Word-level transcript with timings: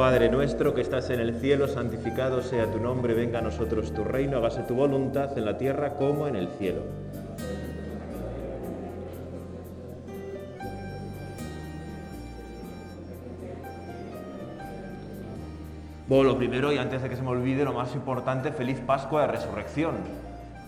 Padre 0.00 0.30
nuestro 0.30 0.72
que 0.72 0.80
estás 0.80 1.10
en 1.10 1.20
el 1.20 1.38
cielo, 1.40 1.68
santificado 1.68 2.40
sea 2.40 2.64
tu 2.72 2.80
nombre, 2.80 3.12
venga 3.12 3.40
a 3.40 3.42
nosotros 3.42 3.92
tu 3.92 4.02
reino, 4.02 4.38
hágase 4.38 4.62
tu 4.62 4.74
voluntad 4.74 5.36
en 5.36 5.44
la 5.44 5.58
tierra 5.58 5.92
como 5.92 6.26
en 6.26 6.36
el 6.36 6.48
cielo. 6.48 6.80
Bueno, 16.08 16.30
lo 16.30 16.38
primero 16.38 16.72
y 16.72 16.78
antes 16.78 17.02
de 17.02 17.10
que 17.10 17.16
se 17.16 17.22
me 17.22 17.28
olvide, 17.28 17.62
lo 17.64 17.74
más 17.74 17.94
importante, 17.94 18.52
feliz 18.52 18.80
Pascua 18.80 19.26
de 19.26 19.26
Resurrección. 19.26 19.96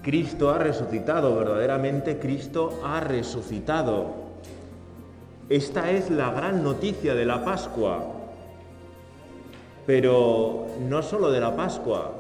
Cristo 0.03 0.51
ha 0.51 0.59
resucitado, 0.59 1.35
verdaderamente 1.35 2.19
Cristo 2.19 2.83
ha 2.85 3.01
resucitado. 3.01 4.13
Esta 5.49 5.91
es 5.91 6.11
la 6.11 6.31
gran 6.33 6.63
noticia 6.63 7.15
de 7.15 7.25
la 7.25 7.43
Pascua. 7.43 8.12
Pero 9.87 10.67
no 10.89 11.03
solo 11.03 11.31
de 11.31 11.41
la 11.41 11.57
Pascua, 11.57 12.13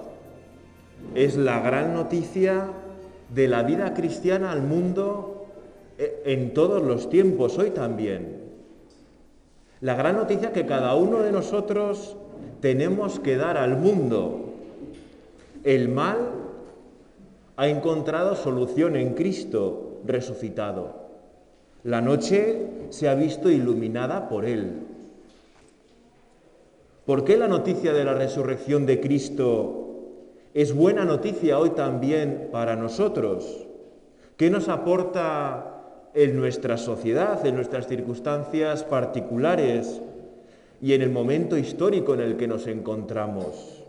es 1.15 1.37
la 1.37 1.61
gran 1.61 1.95
noticia 1.95 2.66
de 3.34 3.48
la 3.48 3.62
vida 3.62 3.95
cristiana 3.95 4.53
al 4.53 4.62
mundo 4.62 5.47
eh, 5.98 6.23
en 6.27 6.55
todos 6.55 6.83
los 6.83 7.09
tiempos, 7.09 7.59
hoy 7.59 7.70
también. 7.70 8.43
La 9.80 9.95
gran 9.95 10.17
noticia 10.17 10.53
que 10.53 10.67
cada 10.67 10.95
uno 10.95 11.19
de 11.23 11.33
nosotros 11.33 12.17
tenemos 12.61 13.19
que 13.20 13.37
dar 13.37 13.56
al 13.56 13.77
mundo. 13.77 14.55
El 15.65 15.89
mal 15.89 16.19
ha 17.56 17.69
encontrado 17.69 18.37
solución 18.37 18.97
en 18.97 19.15
Cristo 19.15 20.00
resucitado. 20.05 21.03
La 21.84 22.00
noche 22.00 22.69
se 22.91 23.09
ha 23.09 23.15
visto 23.15 23.50
iluminada 23.50 24.28
por 24.28 24.44
Él. 24.44 24.87
¿Por 27.06 27.25
qué 27.25 27.36
la 27.36 27.48
noticia 27.48 27.92
de 27.92 28.05
la 28.05 28.14
resurrección 28.14 28.86
de 28.86 29.00
Cristo 29.00 29.78
es 30.55 30.75
buena 30.75 31.05
noticia 31.05 31.59
hoy 31.59 31.70
también 31.70 32.48
para 32.53 32.77
nosotros? 32.77 33.67
¿Qué 34.36 34.50
nos 34.50 34.69
aporta 34.69 36.11
en 36.14 36.36
nuestra 36.36 36.77
sociedad, 36.77 37.44
en 37.47 37.55
nuestras 37.56 37.86
circunstancias 37.86 38.84
particulares? 38.84 40.00
y 40.83 40.94
en 40.94 41.00
el 41.00 41.11
momento 41.11 41.56
histórico 41.56 42.12
en 42.12 42.20
el 42.20 42.36
que 42.36 42.48
nos 42.48 42.67
encontramos? 42.67 43.84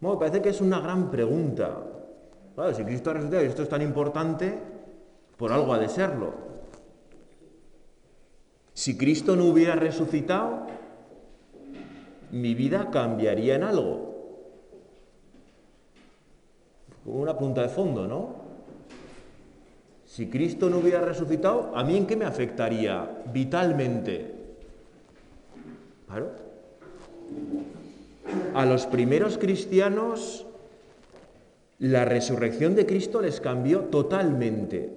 Bueno, 0.00 0.18
parece 0.18 0.42
que 0.42 0.48
es 0.48 0.60
una 0.60 0.80
gran 0.80 1.10
pregunta. 1.10 1.78
si 2.74 2.82
Cristo 2.82 3.10
ha 3.10 3.14
resucitado 3.14 3.44
y 3.44 3.46
esto 3.46 3.62
es 3.62 3.68
tan 3.68 3.82
importante, 3.82 4.58
por 5.36 5.52
algo 5.52 5.72
ha 5.72 5.78
de 5.78 5.88
serlo. 5.88 6.34
Si 8.74 8.98
Cristo 8.98 9.36
no 9.36 9.44
hubiera 9.46 9.76
resucitado, 9.76 10.66
mi 12.36 12.54
vida 12.54 12.90
cambiaría 12.90 13.56
en 13.56 13.62
algo. 13.62 14.14
Una 17.04 17.36
punta 17.36 17.62
de 17.62 17.68
fondo, 17.68 18.06
¿no? 18.06 18.46
Si 20.04 20.28
Cristo 20.28 20.70
no 20.70 20.78
hubiera 20.78 21.00
resucitado, 21.00 21.72
¿a 21.74 21.84
mí 21.84 21.96
en 21.96 22.06
qué 22.06 22.16
me 22.16 22.24
afectaría 22.24 23.22
vitalmente? 23.32 24.34
Claro. 26.06 26.30
A 28.54 28.64
los 28.64 28.86
primeros 28.86 29.38
cristianos 29.38 30.46
la 31.78 32.04
resurrección 32.04 32.74
de 32.74 32.86
Cristo 32.86 33.20
les 33.20 33.40
cambió 33.40 33.80
totalmente. 33.80 34.90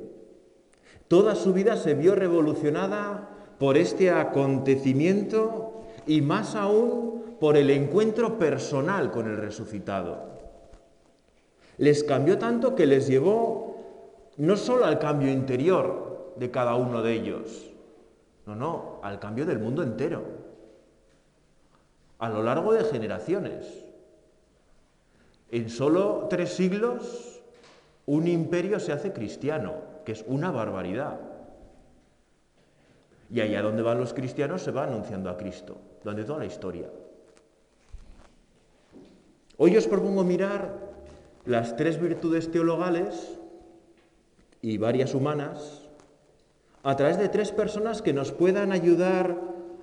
Toda 1.07 1.35
su 1.35 1.53
vida 1.53 1.75
se 1.75 1.95
vio 1.95 2.15
revolucionada 2.15 3.29
por 3.59 3.77
este 3.77 4.11
acontecimiento 4.11 5.83
y 6.07 6.21
más 6.21 6.55
aún 6.55 7.08
por 7.39 7.57
el 7.57 7.69
encuentro 7.69 8.37
personal 8.37 9.11
con 9.11 9.27
el 9.27 9.37
resucitado. 9.37 10.37
Les 11.77 12.03
cambió 12.03 12.37
tanto 12.37 12.75
que 12.75 12.85
les 12.85 13.07
llevó 13.07 13.77
no 14.37 14.57
solo 14.57 14.85
al 14.85 14.99
cambio 14.99 15.31
interior 15.31 16.33
de 16.37 16.51
cada 16.51 16.75
uno 16.75 17.01
de 17.01 17.13
ellos, 17.13 17.71
no, 18.45 18.55
no, 18.55 18.99
al 19.03 19.19
cambio 19.19 19.45
del 19.45 19.59
mundo 19.59 19.83
entero 19.83 20.49
a 22.19 22.29
lo 22.29 22.43
largo 22.43 22.73
de 22.73 22.83
generaciones. 22.83 23.85
En 25.51 25.69
solo 25.69 26.27
tres 26.29 26.53
siglos, 26.53 27.41
un 28.05 28.27
imperio 28.27 28.79
se 28.79 28.91
hace 28.91 29.13
cristiano, 29.13 29.75
que 30.05 30.11
es 30.11 30.23
una 30.27 30.51
barbaridad. 30.51 31.19
Y 33.31 33.41
allá 33.41 33.61
donde 33.61 33.81
van 33.81 33.99
los 33.99 34.13
cristianos 34.13 34.61
se 34.61 34.71
va 34.71 34.83
anunciando 34.83 35.29
a 35.29 35.37
Cristo, 35.37 35.77
durante 36.03 36.25
toda 36.25 36.39
la 36.39 36.45
historia. 36.45 36.89
Hoy 39.61 39.75
os 39.75 39.87
propongo 39.87 40.23
mirar 40.23 40.71
las 41.43 41.75
tres 41.75 41.99
virtudes 41.99 42.49
teologales 42.49 43.37
y 44.61 44.77
varias 44.77 45.13
humanas 45.13 45.85
a 46.81 46.95
través 46.95 47.19
de 47.19 47.27
tres 47.27 47.51
personas 47.51 48.01
que 48.01 48.13
nos 48.13 48.31
puedan 48.31 48.71
ayudar 48.71 49.35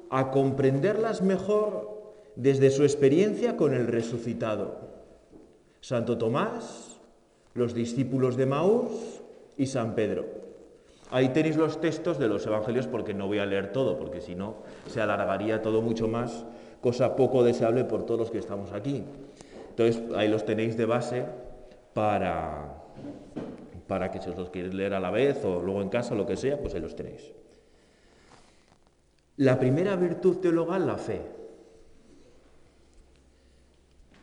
a 0.08 0.30
comprenderlas 0.30 1.20
mejor 1.20 1.92
desde 2.36 2.70
su 2.70 2.84
experiencia 2.84 3.58
con 3.58 3.74
el 3.74 3.86
resucitado. 3.86 4.80
Santo 5.82 6.16
Tomás, 6.16 6.96
los 7.52 7.74
discípulos 7.74 8.38
de 8.38 8.46
Maús 8.46 9.20
y 9.58 9.66
San 9.66 9.94
Pedro. 9.94 10.24
Ahí 11.10 11.28
tenéis 11.34 11.58
los 11.58 11.82
textos 11.82 12.18
de 12.18 12.28
los 12.28 12.46
evangelios 12.46 12.86
porque 12.86 13.12
no 13.12 13.26
voy 13.26 13.40
a 13.40 13.46
leer 13.46 13.72
todo, 13.72 13.98
porque 13.98 14.22
si 14.22 14.34
no 14.34 14.54
se 14.86 15.02
alargaría 15.02 15.60
todo 15.60 15.82
mucho 15.82 16.08
más, 16.08 16.46
cosa 16.80 17.14
poco 17.14 17.44
deseable 17.44 17.84
por 17.84 18.06
todos 18.06 18.20
los 18.20 18.30
que 18.30 18.38
estamos 18.38 18.72
aquí. 18.72 19.04
Entonces 19.76 20.02
ahí 20.16 20.28
los 20.28 20.46
tenéis 20.46 20.78
de 20.78 20.86
base 20.86 21.26
para, 21.92 22.82
para 23.86 24.10
que 24.10 24.22
si 24.22 24.30
os 24.30 24.36
los 24.38 24.48
queréis 24.48 24.72
leer 24.72 24.94
a 24.94 25.00
la 25.00 25.10
vez 25.10 25.44
o 25.44 25.60
luego 25.60 25.82
en 25.82 25.90
casa, 25.90 26.14
lo 26.14 26.24
que 26.24 26.38
sea, 26.38 26.58
pues 26.58 26.74
ahí 26.74 26.80
los 26.80 26.96
tenéis. 26.96 27.30
La 29.36 29.58
primera 29.58 29.94
virtud 29.96 30.38
teologal, 30.38 30.86
la 30.86 30.96
fe. 30.96 31.20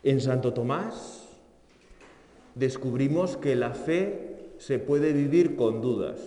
En 0.02 0.20
Santo 0.22 0.54
Tomás 0.54 1.30
descubrimos 2.56 3.38
que 3.38 3.56
la 3.56 3.76
fe 3.76 4.56
se 4.58 4.80
puede 4.80 5.14
vivir 5.14 5.56
con 5.56 5.82
dudas, 5.82 6.20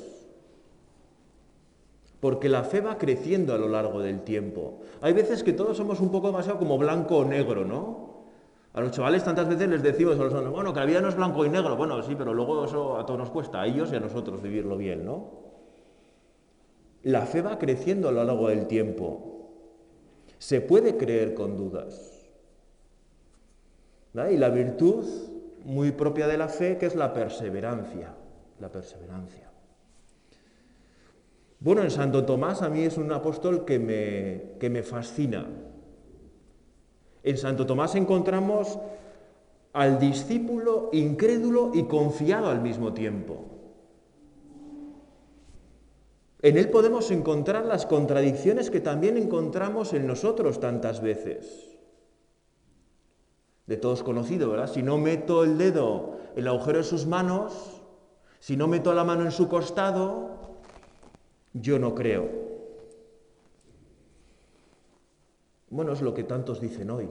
porque 2.20 2.48
la 2.48 2.62
fe 2.62 2.80
va 2.80 2.96
creciendo 2.96 3.54
a 3.54 3.58
lo 3.58 3.68
largo 3.68 4.00
del 4.00 4.22
tiempo. 4.22 4.82
Hay 5.00 5.14
veces 5.14 5.42
que 5.42 5.52
todos 5.52 5.76
somos 5.76 5.98
un 5.98 6.12
poco 6.12 6.28
demasiado 6.28 6.60
como 6.60 6.78
blanco 6.78 7.16
o 7.16 7.24
negro, 7.24 7.64
¿no? 7.64 8.05
A 8.76 8.80
los 8.82 8.90
chavales 8.90 9.24
tantas 9.24 9.48
veces 9.48 9.70
les 9.70 9.82
decimos 9.82 10.20
a 10.20 10.24
los 10.24 10.34
hombres, 10.34 10.52
bueno, 10.52 10.74
que 10.74 10.80
la 10.80 10.84
vida 10.84 11.00
no 11.00 11.08
es 11.08 11.16
blanco 11.16 11.46
y 11.46 11.48
negro. 11.48 11.76
Bueno, 11.76 12.02
sí, 12.02 12.14
pero 12.14 12.34
luego 12.34 12.66
eso 12.66 12.98
a 12.98 13.06
todos 13.06 13.18
nos 13.18 13.30
cuesta, 13.30 13.62
a 13.62 13.66
ellos 13.66 13.90
y 13.90 13.96
a 13.96 14.00
nosotros 14.00 14.42
vivirlo 14.42 14.76
bien, 14.76 15.02
¿no? 15.02 15.30
La 17.02 17.24
fe 17.24 17.40
va 17.40 17.58
creciendo 17.58 18.10
a 18.10 18.12
lo 18.12 18.22
largo 18.22 18.50
del 18.50 18.66
tiempo. 18.66 19.48
Se 20.36 20.60
puede 20.60 20.98
creer 20.98 21.32
con 21.32 21.56
dudas. 21.56 22.28
Y 24.30 24.36
la 24.36 24.50
virtud 24.50 25.06
muy 25.64 25.92
propia 25.92 26.26
de 26.26 26.36
la 26.36 26.48
fe, 26.48 26.76
que 26.76 26.84
es 26.84 26.94
la 26.94 27.14
perseverancia. 27.14 28.14
La 28.60 28.70
perseverancia. 28.70 29.50
Bueno, 31.60 31.82
en 31.82 31.90
Santo 31.90 32.26
Tomás 32.26 32.60
a 32.60 32.68
mí 32.68 32.82
es 32.82 32.98
un 32.98 33.10
apóstol 33.10 33.64
que 33.64 33.78
me, 33.78 34.58
que 34.60 34.68
me 34.68 34.82
fascina. 34.82 35.46
En 37.26 37.36
Santo 37.36 37.66
Tomás 37.66 37.96
encontramos 37.96 38.78
al 39.72 39.98
discípulo 39.98 40.90
incrédulo 40.92 41.72
y 41.74 41.82
confiado 41.82 42.48
al 42.48 42.62
mismo 42.62 42.94
tiempo. 42.94 43.44
En 46.40 46.56
él 46.56 46.70
podemos 46.70 47.10
encontrar 47.10 47.66
las 47.66 47.84
contradicciones 47.84 48.70
que 48.70 48.78
también 48.78 49.16
encontramos 49.16 49.92
en 49.92 50.06
nosotros 50.06 50.60
tantas 50.60 51.00
veces 51.02 51.76
de 53.66 53.76
todos 53.76 54.04
conocido, 54.04 54.48
¿verdad? 54.48 54.70
Si 54.72 54.84
no 54.84 54.96
meto 54.96 55.42
el 55.42 55.58
dedo 55.58 56.18
en 56.36 56.42
el 56.42 56.48
agujero 56.48 56.78
de 56.78 56.84
sus 56.84 57.06
manos, 57.06 57.82
si 58.38 58.56
no 58.56 58.68
meto 58.68 58.94
la 58.94 59.02
mano 59.02 59.24
en 59.24 59.32
su 59.32 59.48
costado, 59.48 60.30
yo 61.54 61.80
no 61.80 61.92
creo. 61.96 62.45
Bueno, 65.70 65.92
es 65.92 66.02
lo 66.02 66.14
que 66.14 66.24
tantos 66.24 66.60
dicen 66.60 66.90
hoy. 66.90 67.08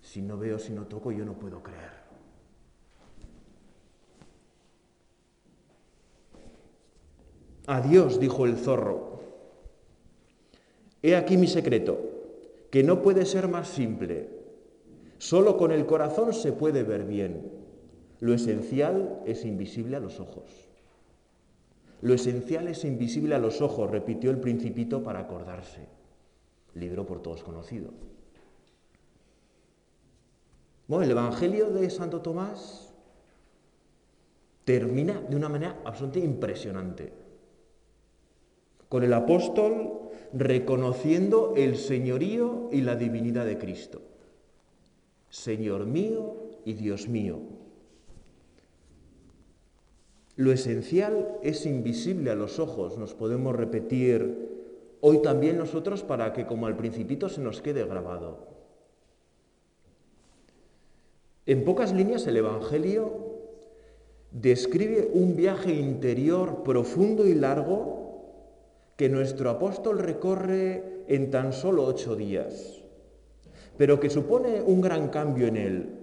Si 0.00 0.22
no 0.22 0.38
veo, 0.38 0.58
si 0.58 0.72
no 0.72 0.86
toco, 0.86 1.12
yo 1.12 1.24
no 1.24 1.34
puedo 1.34 1.62
creer. 1.62 1.98
Adiós, 7.66 8.18
dijo 8.18 8.46
el 8.46 8.56
zorro. 8.56 9.20
He 11.02 11.14
aquí 11.14 11.36
mi 11.36 11.46
secreto, 11.46 11.98
que 12.70 12.82
no 12.82 13.02
puede 13.02 13.24
ser 13.26 13.46
más 13.48 13.68
simple 13.68 14.38
Solo 15.18 15.56
con 15.56 15.72
el 15.72 15.84
corazón 15.84 16.32
se 16.32 16.52
puede 16.52 16.84
ver 16.84 17.04
bien. 17.04 17.50
Lo 18.20 18.32
esencial 18.34 19.20
es 19.26 19.44
invisible 19.44 19.96
a 19.96 20.00
los 20.00 20.20
ojos. 20.20 20.68
Lo 22.00 22.14
esencial 22.14 22.68
es 22.68 22.84
invisible 22.84 23.34
a 23.34 23.40
los 23.40 23.60
ojos, 23.60 23.90
repitió 23.90 24.30
el 24.30 24.38
principito 24.38 25.02
para 25.02 25.20
acordarse. 25.20 25.97
Libro 26.78 27.06
por 27.06 27.22
todos 27.22 27.42
conocido. 27.42 27.90
Bueno, 30.86 31.04
el 31.04 31.10
Evangelio 31.10 31.70
de 31.70 31.90
Santo 31.90 32.22
Tomás 32.22 32.92
termina 34.64 35.20
de 35.20 35.36
una 35.36 35.48
manera 35.48 35.80
absolutamente 35.84 36.20
impresionante, 36.20 37.12
con 38.88 39.02
el 39.02 39.12
apóstol 39.12 40.10
reconociendo 40.32 41.54
el 41.56 41.76
señorío 41.76 42.68
y 42.72 42.80
la 42.80 42.96
divinidad 42.96 43.44
de 43.44 43.58
Cristo. 43.58 44.02
Señor 45.28 45.86
mío 45.86 46.36
y 46.64 46.72
Dios 46.74 47.08
mío. 47.08 47.40
Lo 50.36 50.52
esencial 50.52 51.38
es 51.42 51.66
invisible 51.66 52.30
a 52.30 52.34
los 52.34 52.58
ojos, 52.58 52.96
nos 52.96 53.12
podemos 53.12 53.56
repetir 53.56 54.57
hoy 55.00 55.22
también 55.22 55.58
nosotros 55.58 56.02
para 56.02 56.32
que 56.32 56.46
como 56.46 56.66
al 56.66 56.76
principito 56.76 57.28
se 57.28 57.40
nos 57.40 57.60
quede 57.60 57.84
grabado. 57.84 58.48
En 61.46 61.64
pocas 61.64 61.92
líneas 61.92 62.26
el 62.26 62.36
Evangelio 62.36 63.28
describe 64.30 65.10
un 65.14 65.36
viaje 65.36 65.72
interior 65.72 66.62
profundo 66.62 67.26
y 67.26 67.34
largo 67.34 67.98
que 68.96 69.08
nuestro 69.08 69.48
apóstol 69.48 69.98
recorre 69.98 71.04
en 71.06 71.30
tan 71.30 71.52
solo 71.52 71.84
ocho 71.84 72.16
días, 72.16 72.82
pero 73.76 73.98
que 73.98 74.10
supone 74.10 74.60
un 74.60 74.80
gran 74.80 75.08
cambio 75.08 75.46
en 75.46 75.56
él 75.56 75.98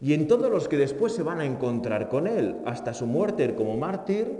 y 0.00 0.12
en 0.12 0.28
todos 0.28 0.50
los 0.50 0.68
que 0.68 0.76
después 0.76 1.12
se 1.12 1.22
van 1.22 1.40
a 1.40 1.46
encontrar 1.46 2.08
con 2.08 2.26
él, 2.26 2.56
hasta 2.66 2.94
su 2.94 3.06
muerte 3.06 3.54
como 3.54 3.76
mártir, 3.76 4.38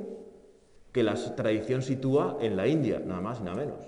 que 0.95 1.03
la 1.03 1.15
tradición 1.35 1.83
sitúa 1.83 2.39
en 2.41 2.57
la 2.57 2.69
India, 2.69 3.03
nada 3.05 3.21
más 3.21 3.41
y 3.41 3.43
nada 3.43 3.57
menos. 3.57 3.81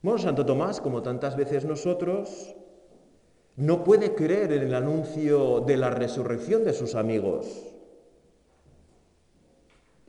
Bueno, 0.00 0.18
Santo 0.18 0.46
Tomás, 0.46 0.80
como 0.80 1.02
tantas 1.02 1.36
veces 1.36 1.66
nosotros, 1.66 2.56
no 3.56 3.84
puede 3.84 4.14
creer 4.14 4.50
en 4.52 4.62
el 4.62 4.74
anuncio 4.74 5.60
de 5.60 5.76
la 5.76 5.90
resurrección 5.90 6.64
de 6.64 6.72
sus 6.72 6.94
amigos. 6.94 7.70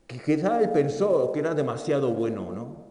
Quizá 0.06 0.62
él 0.62 0.70
pensó 0.70 1.30
que 1.30 1.40
era 1.40 1.54
demasiado 1.54 2.14
bueno, 2.14 2.52
¿no? 2.52 2.86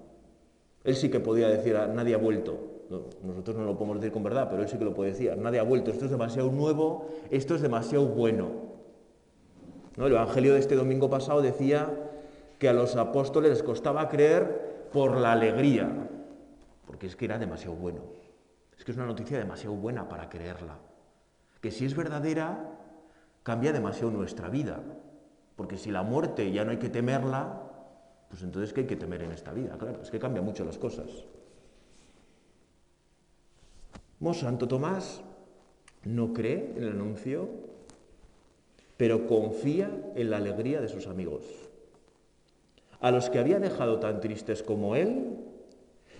Él 0.83 0.95
sí 0.95 1.09
que 1.09 1.19
podía 1.19 1.47
decir, 1.47 1.75
ah, 1.75 1.87
nadie 1.87 2.13
ha 2.13 2.19
vuelto. 2.19 2.83
nosotros 3.23 3.57
no 3.57 3.65
lo 3.65 3.75
podemos 3.75 3.99
decir 3.99 4.13
con 4.13 4.21
verdad, 4.21 4.47
pero 4.47 4.61
él 4.61 4.69
sí 4.69 4.77
que 4.77 4.85
lo 4.85 4.93
puede 4.93 5.09
decir, 5.09 5.35
nadie 5.37 5.57
ha 5.57 5.63
vuelto, 5.63 5.89
esto 5.89 6.05
es 6.05 6.11
demasiado 6.11 6.51
nuevo, 6.51 7.07
esto 7.31 7.55
es 7.55 7.63
demasiado 7.63 8.05
bueno. 8.05 8.74
El 9.97 10.11
Evangelio 10.11 10.53
de 10.53 10.59
este 10.59 10.75
domingo 10.75 11.09
pasado 11.09 11.41
decía 11.41 11.89
que 12.59 12.67
a 12.67 12.73
los 12.73 12.95
apóstoles 12.95 13.49
les 13.49 13.63
costaba 13.63 14.09
creer 14.09 14.87
por 14.91 15.17
la 15.17 15.31
alegría, 15.31 16.09
porque 16.85 17.07
es 17.07 17.15
que 17.15 17.25
era 17.25 17.37
demasiado 17.37 17.75
bueno. 17.75 18.01
Es 18.77 18.83
que 18.83 18.91
es 18.91 18.97
una 18.97 19.05
noticia 19.05 19.37
demasiado 19.37 19.75
buena 19.75 20.09
para 20.09 20.29
creerla. 20.29 20.77
Que 21.61 21.71
si 21.71 21.85
es 21.85 21.95
verdadera, 21.95 22.71
cambia 23.43 23.71
demasiado 23.71 24.11
nuestra 24.11 24.49
vida. 24.49 24.81
Porque 25.55 25.77
si 25.77 25.91
la 25.91 26.03
muerte 26.03 26.51
ya 26.51 26.65
no 26.65 26.71
hay 26.71 26.77
que 26.77 26.89
temerla, 26.89 27.61
pues 28.29 28.43
entonces 28.43 28.73
¿qué 28.73 28.81
hay 28.81 28.87
que 28.87 28.97
temer 28.97 29.23
en 29.23 29.31
esta 29.31 29.53
vida? 29.53 29.77
Claro, 29.77 30.01
es 30.01 30.11
que 30.11 30.19
cambia 30.19 30.41
mucho 30.41 30.65
las 30.65 30.77
cosas. 30.77 31.25
Santo 34.33 34.67
Tomás 34.67 35.21
no 36.03 36.33
cree 36.33 36.73
en 36.75 36.83
el 36.83 36.89
anuncio, 36.89 37.47
pero 38.97 39.27
confía 39.27 39.91
en 40.15 40.29
la 40.29 40.37
alegría 40.37 40.81
de 40.81 40.89
sus 40.89 41.07
amigos. 41.07 41.43
A 42.99 43.11
los 43.11 43.29
que 43.29 43.39
había 43.39 43.59
dejado 43.59 43.99
tan 43.99 44.21
tristes 44.21 44.63
como 44.63 44.95
él, 44.95 45.35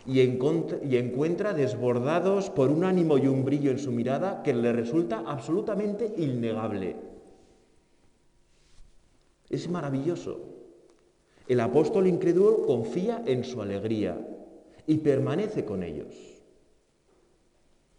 y, 0.08 0.20
encuentra 0.20 1.54
desbordados 1.54 2.50
por 2.50 2.70
un 2.70 2.84
ánimo 2.84 3.18
y 3.18 3.28
un 3.28 3.44
brillo 3.44 3.72
en 3.72 3.80
su 3.80 3.92
mirada 3.92 4.44
que 4.44 4.54
le 4.54 4.72
resulta 4.72 5.24
absolutamente 5.26 6.14
innegable. 6.18 6.96
Es 9.50 9.70
maravilloso. 9.70 10.42
El 11.48 11.60
apóstol 11.60 12.08
incrédulo 12.08 12.66
confía 12.66 13.24
en 13.26 13.44
su 13.44 13.62
alegría 13.62 14.18
y 14.88 14.98
permanece 14.98 15.66
con 15.66 15.84
ellos. 15.84 16.16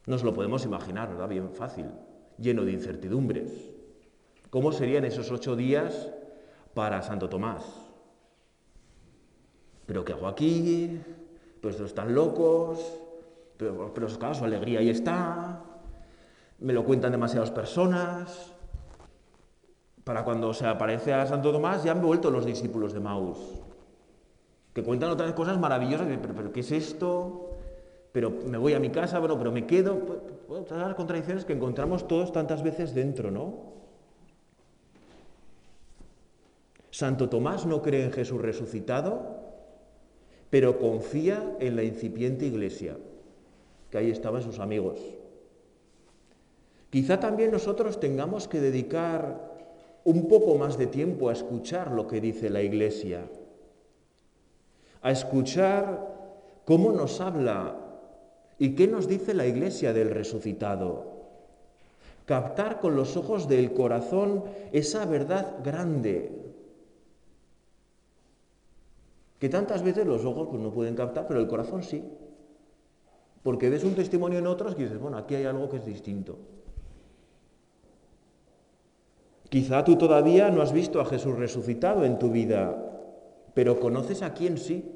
Nos 0.07 0.23
lo 0.23 0.33
podemos 0.33 0.65
imaginar, 0.65 1.09
¿verdad? 1.09 1.29
Bien 1.29 1.51
fácil, 1.51 1.87
lleno 2.39 2.65
de 2.65 2.73
incertidumbres. 2.73 3.73
¿Cómo 4.57 4.73
serían 4.73 5.05
esos 5.05 5.31
ocho 5.31 5.55
días 5.55 6.09
para 6.73 7.03
Santo 7.03 7.29
Tomás? 7.29 7.63
¿Pero 9.85 10.03
qué 10.03 10.15
hago 10.15 10.27
aquí? 10.27 10.99
pues 11.61 11.79
están 11.79 12.15
locos, 12.15 12.81
pero, 13.59 13.93
pero 13.93 14.07
claro, 14.19 14.35
su 14.35 14.47
alegría 14.47 14.81
ahí 14.81 14.89
está, 14.89 15.61
me 16.61 16.73
lo 16.73 16.87
cuentan 16.87 17.13
demasiadas 17.13 17.51
personas. 17.51 18.55
Para 20.05 20.25
cuando 20.25 20.55
se 20.55 20.67
aparece 20.67 21.13
a 21.13 21.27
Santo 21.27 21.53
Tomás 21.53 21.85
ya 21.85 21.93
han 21.93 22.01
vuelto 22.01 22.31
los 22.31 22.47
discípulos 22.47 22.95
de 22.95 23.01
Maus, 23.01 23.61
que 24.73 24.83
cuentan 24.83 25.11
otras 25.11 25.35
cosas 25.35 25.59
maravillosas, 25.61 26.09
pero, 26.23 26.35
pero 26.35 26.51
¿qué 26.51 26.61
es 26.61 26.73
esto? 26.73 27.59
Pero 28.11 28.31
me 28.31 28.57
voy 28.57 28.73
a 28.73 28.81
mi 28.81 28.89
casa, 28.89 29.19
bueno, 29.19 29.37
pero 29.37 29.53
me 29.53 29.67
quedo. 29.67 29.97
todas 30.49 30.89
las 30.89 30.95
contradicciones 30.95 31.45
que 31.45 31.53
encontramos 31.53 32.09
todos 32.09 32.33
tantas 32.33 32.63
veces 32.63 32.95
dentro, 32.95 33.31
¿no? 33.31 33.76
Santo 36.97 37.29
Tomás 37.29 37.67
no 37.67 37.83
cree 37.83 38.05
en 38.05 38.11
Jesús 38.11 38.41
resucitado, 38.41 39.37
pero 40.49 40.79
confía 40.79 41.55
en 41.61 41.77
la 41.77 41.83
incipiente 41.83 42.47
iglesia, 42.47 42.97
que 43.91 43.99
ahí 43.99 44.11
estaban 44.11 44.41
sus 44.41 44.61
amigos. 44.61 44.99
Quizá 46.89 47.21
también 47.21 47.51
nosotros 47.51 48.01
tengamos 48.01 48.49
que 48.49 48.63
dedicar 48.63 49.59
un 50.05 50.27
poco 50.27 50.55
más 50.55 50.79
de 50.79 50.87
tiempo 50.87 51.29
a 51.29 51.35
escuchar 51.35 51.91
lo 51.91 52.07
que 52.07 52.23
dice 52.23 52.49
la 52.49 52.63
iglesia, 52.63 53.29
a 55.03 55.11
escuchar 55.11 56.63
cómo 56.65 56.93
nos 56.93 57.21
habla 57.21 57.77
y 58.59 58.75
qué 58.75 58.89
nos 58.89 59.07
dice 59.07 59.35
la 59.35 59.47
iglesia 59.47 59.93
del 59.93 60.09
resucitado. 60.09 61.13
Captar 62.25 62.81
con 62.81 62.97
los 62.97 63.19
ojos 63.19 63.49
del 63.49 63.75
corazón 63.75 64.45
esa 64.73 65.05
verdad 65.05 65.57
grande 65.63 66.46
que 69.39 69.49
tantas 69.49 69.83
veces 69.83 70.07
los 70.07 70.25
ojos 70.25 70.49
pues, 70.51 70.63
no 70.63 70.73
pueden 70.73 70.95
captar, 70.95 71.27
pero 71.27 71.41
el 71.41 71.49
corazón 71.49 71.83
sí. 71.83 72.03
Porque 73.43 73.69
ves 73.69 73.85
un 73.85 73.95
testimonio 73.95 74.39
en 74.39 74.47
otros 74.47 74.75
y 74.77 74.83
dices, 74.83 74.99
bueno, 74.99 75.19
aquí 75.19 75.35
hay 75.35 75.45
algo 75.45 75.69
que 75.69 75.77
es 75.77 75.85
distinto. 75.85 76.39
Quizá 79.49 79.85
tú 79.85 79.97
todavía 79.97 80.51
no 80.51 80.63
has 80.63 80.73
visto 80.73 81.01
a 81.01 81.05
Jesús 81.05 81.37
resucitado 81.37 82.05
en 82.05 82.19
tu 82.19 82.31
vida, 82.31 82.77
pero 83.55 83.79
conoces 83.79 84.23
a 84.23 84.35
quién 84.35 84.59
sí. 84.59 84.93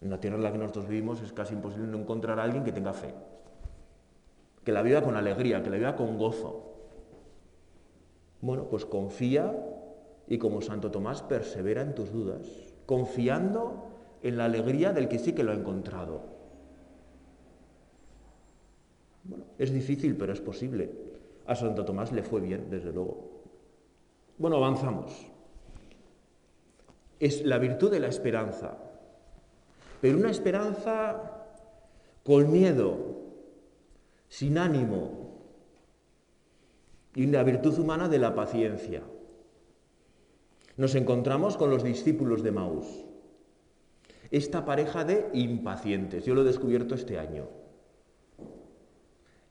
En 0.00 0.10
la 0.10 0.20
tierra 0.20 0.36
en 0.36 0.42
la 0.42 0.52
que 0.52 0.58
nosotros 0.58 0.88
vivimos 0.88 1.20
es 1.20 1.32
casi 1.32 1.54
imposible 1.54 1.88
no 1.88 1.98
encontrar 1.98 2.38
a 2.38 2.44
alguien 2.44 2.64
que 2.64 2.72
tenga 2.72 2.92
fe, 2.92 3.14
que 4.64 4.72
la 4.72 4.82
viva 4.82 5.02
con 5.02 5.16
alegría, 5.16 5.62
que 5.62 5.70
la 5.70 5.76
viva 5.76 5.96
con 5.96 6.16
gozo. 6.16 6.72
Bueno, 8.40 8.68
pues 8.70 8.86
confía 8.86 9.54
y 10.28 10.38
como 10.38 10.62
Santo 10.62 10.90
Tomás 10.90 11.22
persevera 11.22 11.82
en 11.82 11.94
tus 11.94 12.12
dudas 12.12 12.75
confiando 12.86 13.90
en 14.22 14.38
la 14.38 14.46
alegría 14.46 14.92
del 14.92 15.08
que 15.08 15.18
sí 15.18 15.34
que 15.34 15.42
lo 15.42 15.52
ha 15.52 15.54
encontrado. 15.54 16.22
Bueno, 19.24 19.44
es 19.58 19.72
difícil, 19.72 20.16
pero 20.16 20.32
es 20.32 20.40
posible. 20.40 20.90
A 21.46 21.54
Santo 21.54 21.84
Tomás 21.84 22.12
le 22.12 22.22
fue 22.22 22.40
bien, 22.40 22.70
desde 22.70 22.92
luego. 22.92 23.42
Bueno, 24.38 24.56
avanzamos. 24.56 25.26
Es 27.18 27.44
la 27.44 27.58
virtud 27.58 27.90
de 27.90 28.00
la 28.00 28.08
esperanza, 28.08 28.76
pero 30.00 30.18
una 30.18 30.30
esperanza 30.30 31.46
con 32.24 32.52
miedo, 32.52 32.96
sin 34.28 34.58
ánimo, 34.58 35.26
y 37.14 37.26
la 37.26 37.42
virtud 37.42 37.78
humana 37.78 38.08
de 38.08 38.18
la 38.18 38.34
paciencia. 38.34 39.02
Nos 40.76 40.94
encontramos 40.94 41.56
con 41.56 41.70
los 41.70 41.82
discípulos 41.82 42.42
de 42.42 42.52
Maús, 42.52 42.86
esta 44.30 44.64
pareja 44.64 45.04
de 45.04 45.30
impacientes. 45.32 46.24
Yo 46.24 46.34
lo 46.34 46.42
he 46.42 46.44
descubierto 46.44 46.94
este 46.94 47.18
año. 47.18 47.48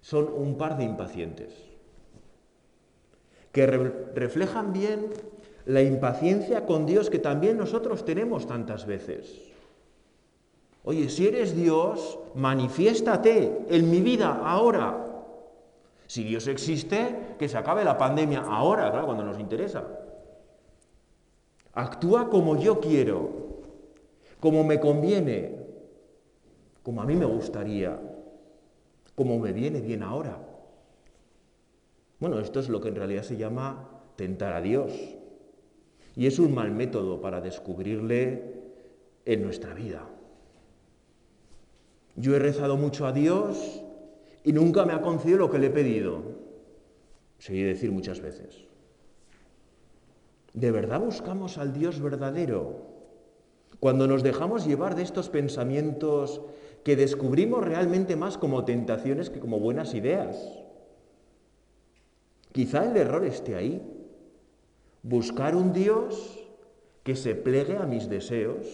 Son 0.02 0.32
un 0.32 0.58
par 0.58 0.78
de 0.78 0.84
impacientes 0.84 1.52
que 3.52 3.66
reflejan 3.66 4.74
bien 4.74 5.08
la 5.66 5.82
impaciencia 5.82 6.66
con 6.66 6.86
Dios 6.86 7.10
que 7.10 7.20
también 7.20 7.58
nosotros 7.58 8.06
tenemos 8.06 8.46
tantas 8.46 8.86
veces. 8.86 9.52
Oye, 10.84 11.10
si 11.10 11.28
eres 11.28 11.56
Dios, 11.56 12.20
manifiéstate 12.36 13.66
en 13.70 13.90
mi 13.90 14.02
vida 14.02 14.42
ahora. 14.46 15.04
Si 16.06 16.24
Dios 16.24 16.48
existe, 16.48 17.36
que 17.40 17.50
se 17.50 17.58
acabe 17.58 17.84
la 17.84 17.98
pandemia 17.98 18.42
ahora, 18.42 18.92
claro, 18.92 19.08
cuando 19.08 19.24
nos 19.24 19.40
interesa. 19.40 19.84
Actúa 21.76 22.30
como 22.30 22.58
yo 22.58 22.80
quiero, 22.80 23.62
como 24.40 24.64
me 24.64 24.80
conviene, 24.80 25.60
como 26.82 27.02
a 27.02 27.06
mí 27.06 27.16
me 27.16 27.26
gustaría, 27.26 28.00
como 29.14 29.40
me 29.40 29.52
viene 29.52 29.82
bien 29.82 30.02
ahora. 30.02 30.40
Bueno, 32.20 32.40
esto 32.40 32.62
es 32.62 32.70
lo 32.70 32.80
que 32.80 32.88
en 32.88 32.96
realidad 32.96 33.24
se 33.24 33.36
llama 33.36 33.90
tentar 34.16 34.54
a 34.54 34.62
Dios. 34.62 34.94
Y 36.16 36.28
es 36.28 36.40
un 36.40 36.56
mal 36.56 36.72
método 36.72 37.20
para 37.20 37.42
descubrirle 37.42 38.54
en 39.26 39.44
nuestra 39.44 39.74
vida. 39.74 40.08
Yo 42.16 42.36
he 42.36 42.40
rezado 42.40 42.78
mucho 42.78 43.06
a 43.06 43.12
Dios 43.12 43.84
y 44.46 44.54
nunca 44.54 44.86
me 44.86 44.94
ha 44.94 45.02
concedido 45.02 45.40
lo 45.40 45.52
que 45.52 45.60
le 45.60 45.68
he 45.68 45.72
pedido. 45.72 46.22
Seguí 47.38 47.64
decir 47.64 47.92
muchas 47.92 48.22
veces. 48.22 48.66
¿De 50.56 50.72
verdad 50.72 51.02
buscamos 51.02 51.58
al 51.58 51.74
Dios 51.74 52.00
verdadero? 52.00 52.78
Cuando 53.82 54.08
nos 54.08 54.24
dejamos 54.24 54.66
llevar 54.66 54.96
de 54.96 55.04
estos 55.04 55.28
pensamientos 55.28 56.42
que 56.86 56.96
descubrimos 56.96 57.62
realmente 57.62 58.16
más 58.16 58.38
como 58.38 58.64
tentaciones 58.64 59.30
que 59.30 59.42
como 59.42 59.60
buenas 59.60 59.94
ideas. 59.94 60.64
Quizá 62.54 62.86
el 62.86 62.96
error 62.96 63.26
esté 63.26 63.56
ahí. 63.56 63.82
Buscar 65.04 65.58
un 65.58 65.74
Dios 65.74 66.40
que 67.04 67.18
se 67.18 67.36
plegue 67.36 67.76
a 67.76 67.86
mis 67.86 68.10
deseos, 68.10 68.66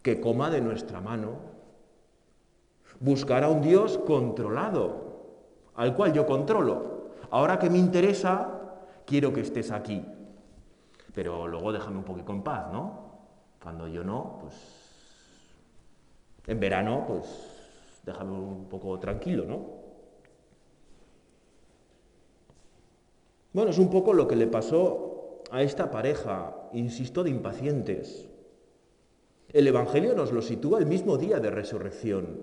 que 0.00 0.22
coma 0.22 0.48
de 0.50 0.62
nuestra 0.62 1.02
mano. 1.02 1.36
Buscar 2.98 3.44
a 3.44 3.50
un 3.50 3.60
Dios 3.60 3.98
controlado, 3.98 5.34
al 5.74 5.94
cual 5.94 6.14
yo 6.14 6.24
controlo. 6.24 7.10
Ahora 7.30 7.58
que 7.58 7.68
me 7.68 7.76
interesa, 7.76 8.58
quiero 9.04 9.34
que 9.34 9.42
estés 9.42 9.70
aquí. 9.70 10.02
Pero 11.16 11.48
luego 11.48 11.72
déjame 11.72 11.96
un 11.96 12.04
poquito 12.04 12.30
en 12.30 12.42
paz, 12.42 12.70
¿no? 12.70 13.06
Cuando 13.62 13.88
yo 13.88 14.04
no, 14.04 14.36
pues 14.42 14.54
en 16.46 16.60
verano, 16.60 17.04
pues 17.08 17.24
déjame 18.04 18.32
un 18.32 18.68
poco 18.68 18.98
tranquilo, 18.98 19.46
¿no? 19.46 19.60
Bueno, 23.54 23.70
es 23.70 23.78
un 23.78 23.88
poco 23.88 24.12
lo 24.12 24.28
que 24.28 24.36
le 24.36 24.46
pasó 24.46 25.40
a 25.50 25.62
esta 25.62 25.90
pareja, 25.90 26.54
insisto, 26.74 27.24
de 27.24 27.30
impacientes. 27.30 28.28
El 29.54 29.66
Evangelio 29.68 30.14
nos 30.14 30.32
lo 30.32 30.42
sitúa 30.42 30.80
el 30.80 30.86
mismo 30.86 31.16
día 31.16 31.40
de 31.40 31.50
resurrección, 31.50 32.42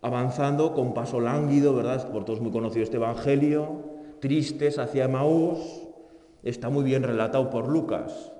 avanzando 0.00 0.72
con 0.72 0.94
paso 0.94 1.20
lánguido, 1.20 1.74
¿verdad? 1.74 2.10
Por 2.10 2.24
todos 2.24 2.40
muy 2.40 2.52
conocido 2.52 2.84
este 2.84 2.96
Evangelio, 2.96 3.82
tristes 4.20 4.78
hacia 4.78 5.08
Maús, 5.08 5.81
está 6.42 6.68
muy 6.68 6.84
bien 6.84 7.02
relatado 7.02 7.50
por 7.50 7.68
Lucas 7.68 8.32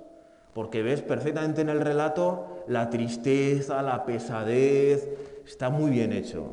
porque 0.53 0.83
ves 0.83 1.01
perfectamente 1.01 1.61
en 1.61 1.69
el 1.69 1.81
relato 1.81 2.63
la 2.67 2.89
tristeza, 2.89 3.81
la 3.81 4.05
pesadez, 4.05 5.09
está 5.45 5.69
muy 5.69 5.91
bien 5.91 6.13
hecho. 6.13 6.45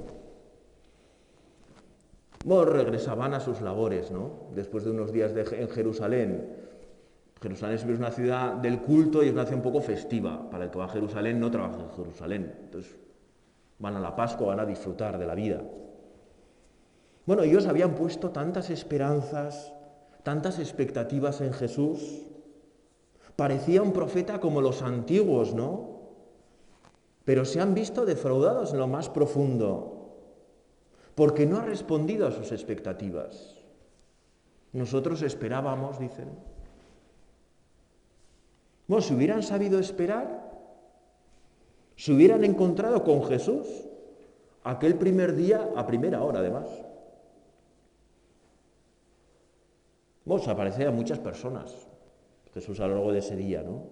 Bueno, 2.45 2.73
regresaban 2.73 3.35
a 3.35 3.41
sus 3.41 3.61
labores, 3.61 4.11
¿no? 4.11 4.49
Después 4.55 4.85
de 4.85 4.91
unos 4.91 5.13
días 5.13 5.33
en 5.37 5.69
Jerusalén. 5.69 6.57
Jerusalén 7.43 7.77
es 7.77 7.85
una 7.85 8.11
ciudad 8.11 8.55
del 8.55 8.81
culto 8.81 9.23
y 9.23 9.27
es 9.27 9.33
una 9.33 9.45
ciudad 9.45 9.65
un 9.65 9.73
poco 9.73 9.83
festiva. 9.83 10.49
Para 10.51 10.65
el 10.65 10.71
que 10.71 10.79
va 10.79 10.87
a 10.87 10.89
Jerusalén 10.89 11.39
no 11.39 11.51
trabaja 11.51 11.83
en 11.83 11.91
Jerusalén. 11.91 12.55
Entonces 12.65 12.97
van 13.79 13.97
a 13.97 14.01
la 14.01 14.17
Pascua, 14.17 14.49
van 14.49 14.61
a 14.61 14.67
disfrutar 14.67 15.19
de 15.19 15.27
la 15.27 15.35
vida. 15.35 15.63
Bueno, 17.27 17.43
ellos 17.43 17.67
habían 17.67 17.95
puesto 17.95 18.31
tantas 18.31 18.71
esperanzas, 18.71 19.75
tantas 20.23 20.59
expectativas 20.59 21.41
en 21.41 21.53
Jesús, 21.53 22.23
Parecía 23.41 23.81
un 23.81 23.95
profeta 23.95 24.39
como 24.39 24.61
los 24.61 24.83
antiguos, 24.83 25.55
¿no? 25.55 26.01
Pero 27.25 27.47
se 27.47 27.59
han 27.59 27.73
visto 27.73 28.05
defraudados 28.05 28.75
en 28.75 28.79
lo 28.79 28.87
más 28.87 29.09
profundo, 29.09 30.13
porque 31.15 31.47
no 31.47 31.57
ha 31.57 31.65
respondido 31.65 32.27
a 32.27 32.33
sus 32.33 32.53
expectativas. 32.53 33.57
Nosotros 34.75 35.23
esperábamos, 35.23 35.99
dicen. 35.99 36.29
Bueno, 38.87 39.01
si 39.01 39.15
hubieran 39.15 39.43
sabido 39.43 39.79
esperar, 39.79 40.51
se 41.97 42.13
hubieran 42.13 42.45
encontrado 42.45 43.03
con 43.05 43.25
Jesús 43.25 43.67
aquel 44.65 44.97
primer 44.97 45.35
día 45.35 45.67
a 45.77 45.87
primera 45.87 46.23
hora, 46.23 46.41
además. 46.41 46.69
Se 50.27 50.51
aparecía 50.51 50.89
a 50.89 50.93
muchas 50.93 51.19
personas. 51.19 51.89
Jesús 52.55 52.81
a 52.81 52.87
lo 52.87 52.95
largo 52.95 53.13
de 53.13 53.19
ese 53.19 53.37
día, 53.37 53.63
¿no? 53.63 53.85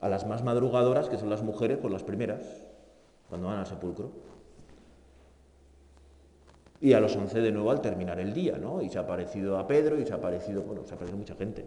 A 0.00 0.08
las 0.08 0.26
más 0.26 0.42
madrugadoras, 0.42 1.08
que 1.08 1.18
son 1.18 1.30
las 1.30 1.42
mujeres, 1.42 1.78
pues 1.78 1.92
las 1.92 2.02
primeras, 2.02 2.42
cuando 3.28 3.46
van 3.46 3.58
al 3.58 3.66
sepulcro. 3.66 4.10
Y 6.80 6.92
a 6.92 7.00
los 7.00 7.14
once 7.14 7.40
de 7.40 7.52
nuevo 7.52 7.70
al 7.70 7.80
terminar 7.80 8.18
el 8.18 8.34
día, 8.34 8.58
¿no? 8.58 8.82
Y 8.82 8.88
se 8.88 8.98
ha 8.98 9.02
aparecido 9.02 9.58
a 9.58 9.66
Pedro 9.66 9.98
y 9.98 10.04
se 10.04 10.12
ha 10.12 10.16
aparecido, 10.16 10.62
bueno, 10.62 10.84
se 10.84 10.92
ha 10.92 10.96
aparecido 10.96 11.18
mucha 11.18 11.34
gente. 11.34 11.66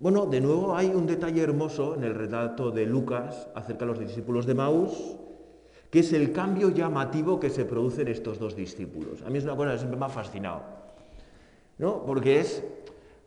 Bueno, 0.00 0.26
de 0.26 0.40
nuevo 0.40 0.74
hay 0.74 0.88
un 0.88 1.06
detalle 1.06 1.42
hermoso 1.42 1.94
en 1.94 2.02
el 2.02 2.14
relato 2.14 2.70
de 2.72 2.86
Lucas 2.86 3.48
acerca 3.54 3.84
de 3.84 3.92
los 3.92 4.00
discípulos 4.00 4.46
de 4.46 4.54
Maús, 4.54 5.16
que 5.92 5.98
es 5.98 6.14
el 6.14 6.32
cambio 6.32 6.70
llamativo 6.70 7.38
que 7.38 7.50
se 7.50 7.66
produce 7.66 8.00
en 8.00 8.08
estos 8.08 8.38
dos 8.38 8.56
discípulos. 8.56 9.20
A 9.26 9.28
mí 9.28 9.36
es 9.36 9.44
una 9.44 9.54
cosa 9.54 9.72
que 9.72 9.78
siempre 9.78 10.00
me 10.00 10.06
ha 10.06 10.08
fascinado. 10.08 10.62
¿no? 11.76 12.02
Porque 12.06 12.40
es, 12.40 12.64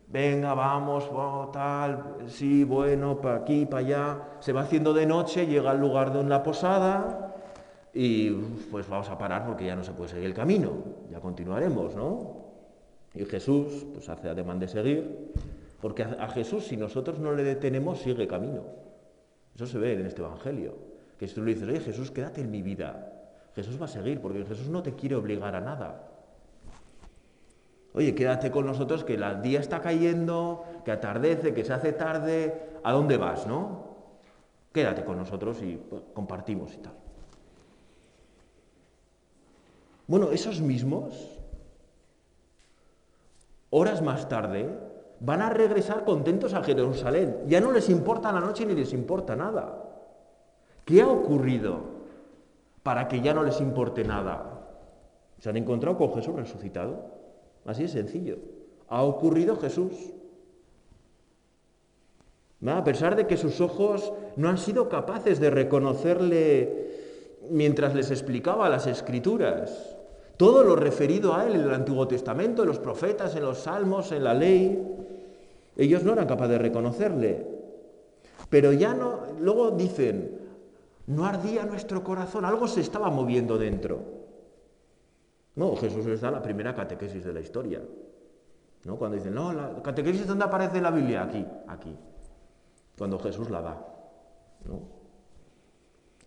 venga, 0.07 0.55
vamos, 0.55 1.11
tal, 1.51 2.15
sí, 2.25 2.63
bueno, 2.63 3.21
para 3.21 3.35
aquí, 3.35 3.67
para 3.67 3.85
allá, 3.85 4.19
se 4.39 4.51
va 4.51 4.61
haciendo 4.61 4.95
de 4.95 5.05
noche, 5.05 5.45
llega 5.45 5.69
al 5.69 5.79
lugar 5.79 6.11
de 6.11 6.17
una 6.17 6.41
posada 6.41 7.35
y 7.93 8.31
pues 8.71 8.89
vamos 8.89 9.09
a 9.09 9.17
parar 9.19 9.45
porque 9.45 9.67
ya 9.67 9.75
no 9.75 9.83
se 9.83 9.91
puede 9.91 10.09
seguir 10.09 10.25
el 10.25 10.33
camino, 10.33 10.71
ya 11.11 11.19
continuaremos, 11.19 11.95
¿no? 11.95 12.45
Y 13.13 13.25
Jesús, 13.25 13.85
pues 13.93 14.09
hace 14.09 14.27
ademán 14.27 14.57
de 14.57 14.69
seguir, 14.69 15.33
porque 15.79 16.01
a 16.01 16.27
Jesús, 16.29 16.65
si 16.65 16.77
nosotros 16.77 17.19
no 17.19 17.31
le 17.31 17.43
detenemos, 17.43 17.99
sigue 17.99 18.25
camino. 18.25 18.63
Eso 19.53 19.67
se 19.67 19.77
ve 19.77 19.93
en 19.93 20.07
este 20.07 20.23
Evangelio. 20.23 20.94
Que 21.25 21.29
si 21.29 21.33
tú 21.33 21.41
le 21.41 21.55
dices, 21.55 21.67
oye 21.67 21.79
Jesús, 21.79 22.11
quédate 22.11 22.41
en 22.41 22.51
mi 22.51 22.61
vida, 22.61 23.11
Jesús 23.55 23.81
va 23.81 23.85
a 23.85 23.87
seguir, 23.87 24.21
porque 24.21 24.45
Jesús 24.45 24.69
no 24.69 24.83
te 24.83 24.93
quiere 24.93 25.15
obligar 25.15 25.55
a 25.55 25.59
nada. 25.59 26.07
Oye, 27.93 28.13
quédate 28.13 28.51
con 28.51 28.67
nosotros 28.67 29.03
que 29.03 29.15
el 29.15 29.41
día 29.41 29.59
está 29.59 29.81
cayendo, 29.81 30.63
que 30.85 30.91
atardece, 30.91 31.51
que 31.55 31.65
se 31.65 31.73
hace 31.73 31.93
tarde. 31.93 32.77
¿A 32.83 32.91
dónde 32.91 33.17
vas, 33.17 33.47
no? 33.47 33.95
Quédate 34.71 35.03
con 35.03 35.17
nosotros 35.17 35.63
y 35.63 35.77
pues, 35.77 36.03
compartimos 36.13 36.75
y 36.75 36.77
tal. 36.77 36.93
Bueno, 40.05 40.29
esos 40.29 40.61
mismos, 40.61 41.39
horas 43.71 44.03
más 44.03 44.29
tarde, 44.29 44.69
van 45.21 45.41
a 45.41 45.49
regresar 45.49 46.05
contentos 46.05 46.53
a 46.53 46.61
Jerusalén. 46.61 47.45
Ya 47.47 47.61
no 47.61 47.71
les 47.71 47.89
importa 47.89 48.31
la 48.31 48.41
noche 48.41 48.63
ni 48.63 48.75
les 48.75 48.93
importa 48.93 49.35
nada. 49.35 49.84
¿Qué 50.85 51.01
ha 51.01 51.07
ocurrido 51.07 51.79
para 52.83 53.07
que 53.07 53.21
ya 53.21 53.33
no 53.33 53.43
les 53.43 53.59
importe 53.59 54.03
nada? 54.03 54.61
¿Se 55.39 55.49
han 55.49 55.57
encontrado 55.57 55.97
con 55.97 56.13
Jesús 56.13 56.35
resucitado? 56.35 57.05
Así 57.65 57.85
es 57.85 57.91
sencillo. 57.91 58.37
Ha 58.87 59.01
ocurrido 59.03 59.57
Jesús. 59.57 59.91
A 62.65 62.83
pesar 62.83 63.15
de 63.15 63.27
que 63.27 63.37
sus 63.37 63.61
ojos 63.61 64.13
no 64.37 64.49
han 64.49 64.57
sido 64.57 64.89
capaces 64.89 65.39
de 65.39 65.49
reconocerle 65.49 66.85
mientras 67.49 67.93
les 67.93 68.11
explicaba 68.11 68.69
las 68.69 68.87
escrituras, 68.87 69.97
todo 70.37 70.63
lo 70.63 70.75
referido 70.75 71.35
a 71.35 71.45
él 71.45 71.55
en 71.55 71.61
el 71.61 71.73
Antiguo 71.73 72.07
Testamento, 72.07 72.63
en 72.63 72.69
los 72.69 72.79
profetas, 72.79 73.35
en 73.35 73.43
los 73.43 73.59
salmos, 73.59 74.11
en 74.11 74.23
la 74.23 74.33
ley, 74.33 74.83
ellos 75.77 76.03
no 76.03 76.13
eran 76.13 76.27
capaces 76.27 76.51
de 76.51 76.57
reconocerle. 76.59 77.47
Pero 78.49 78.71
ya 78.71 78.93
no, 78.93 79.19
luego 79.39 79.71
dicen, 79.71 80.44
no 81.07 81.25
ardía 81.25 81.65
nuestro 81.65 82.03
corazón, 82.03 82.45
algo 82.45 82.67
se 82.67 82.81
estaba 82.81 83.09
moviendo 83.09 83.57
dentro. 83.57 84.25
No, 85.55 85.75
Jesús 85.75 86.05
les 86.05 86.21
da 86.21 86.31
la 86.31 86.41
primera 86.41 86.73
catequesis 86.73 87.23
de 87.23 87.33
la 87.33 87.39
historia. 87.39 87.81
¿no? 88.83 88.97
Cuando 88.97 89.17
dicen, 89.17 89.33
no, 89.33 89.53
la 89.53 89.81
catequesis, 89.81 90.27
¿dónde 90.27 90.45
aparece 90.45 90.81
la 90.81 90.91
Biblia? 90.91 91.23
Aquí, 91.23 91.45
aquí. 91.67 91.95
Cuando 92.97 93.19
Jesús 93.19 93.49
la 93.49 93.61
da. 93.61 93.85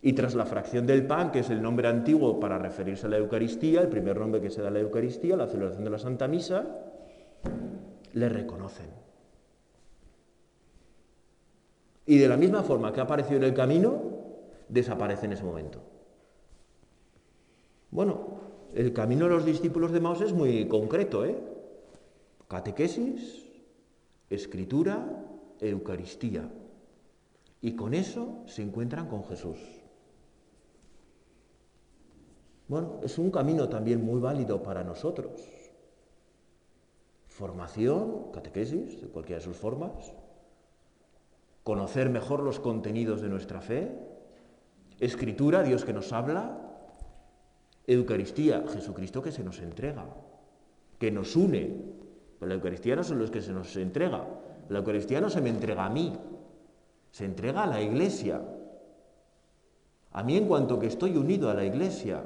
Y 0.01 0.13
tras 0.13 0.33
la 0.33 0.45
fracción 0.45 0.87
del 0.87 1.05
pan, 1.05 1.31
que 1.31 1.39
es 1.39 1.49
el 1.49 1.61
nombre 1.61 1.87
antiguo 1.87 2.39
para 2.39 2.57
referirse 2.57 3.07
a 3.07 3.09
la 3.09 3.17
Eucaristía, 3.17 3.81
el 3.81 3.89
primer 3.89 4.17
nombre 4.17 4.39
que 4.39 4.49
se 4.49 4.61
da 4.61 4.69
a 4.69 4.71
la 4.71 4.79
Eucaristía, 4.79 5.35
la 5.35 5.47
celebración 5.47 5.83
de 5.83 5.89
la 5.89 5.99
Santa 5.99 6.27
Misa, 6.27 6.65
le 8.13 8.29
reconocen. 8.29 8.87
Y 12.05 12.17
de 12.17 12.27
la 12.27 12.37
misma 12.37 12.63
forma 12.63 12.91
que 12.91 13.01
ha 13.01 13.03
aparecido 13.03 13.37
en 13.37 13.43
el 13.43 13.53
camino, 13.53 14.08
desaparece 14.69 15.25
en 15.25 15.33
ese 15.33 15.43
momento. 15.43 15.81
Bueno, 17.91 18.39
el 18.73 18.93
camino 18.93 19.25
de 19.25 19.31
los 19.31 19.45
discípulos 19.45 19.91
de 19.91 19.99
Maos 19.99 20.21
es 20.21 20.31
muy 20.31 20.67
concreto, 20.67 21.25
¿eh? 21.25 21.37
Catequesis, 22.47 23.45
escritura, 24.29 25.25
Eucaristía. 25.59 26.49
Y 27.61 27.75
con 27.75 27.93
eso 27.93 28.43
se 28.45 28.61
encuentran 28.61 29.07
con 29.07 29.23
Jesús. 29.25 29.59
Bueno, 32.67 32.99
es 33.03 33.17
un 33.17 33.31
camino 33.31 33.67
también 33.67 34.05
muy 34.05 34.21
válido 34.21 34.61
para 34.61 34.83
nosotros. 34.83 35.41
Formación, 37.27 38.31
catequesis, 38.31 39.01
de 39.01 39.07
cualquiera 39.07 39.39
de 39.39 39.45
sus 39.45 39.57
formas. 39.57 40.13
Conocer 41.63 42.09
mejor 42.09 42.43
los 42.43 42.59
contenidos 42.59 43.21
de 43.21 43.29
nuestra 43.29 43.61
fe. 43.61 44.08
Escritura, 44.99 45.63
Dios 45.63 45.85
que 45.85 45.93
nos 45.93 46.11
habla. 46.13 46.57
Eucaristía, 47.87 48.63
Jesucristo 48.67 49.21
que 49.21 49.31
se 49.31 49.43
nos 49.43 49.59
entrega, 49.59 50.05
que 50.99 51.11
nos 51.11 51.35
une. 51.35 51.75
Pero 52.39 52.49
la 52.49 52.55
Eucaristía 52.55 52.95
no 52.95 53.03
son 53.03 53.19
los 53.19 53.31
que 53.31 53.41
se 53.41 53.51
nos 53.51 53.75
entrega. 53.75 54.27
La 54.69 54.79
Eucaristía 54.79 55.19
no 55.19 55.29
se 55.29 55.41
me 55.41 55.49
entrega 55.49 55.85
a 55.85 55.89
mí, 55.89 56.13
se 57.11 57.25
entrega 57.25 57.63
a 57.63 57.67
la 57.67 57.81
Iglesia. 57.81 58.41
A 60.11 60.23
mí 60.23 60.37
en 60.37 60.47
cuanto 60.47 60.79
que 60.79 60.87
estoy 60.87 61.17
unido 61.17 61.49
a 61.49 61.53
la 61.53 61.65
Iglesia, 61.65 62.23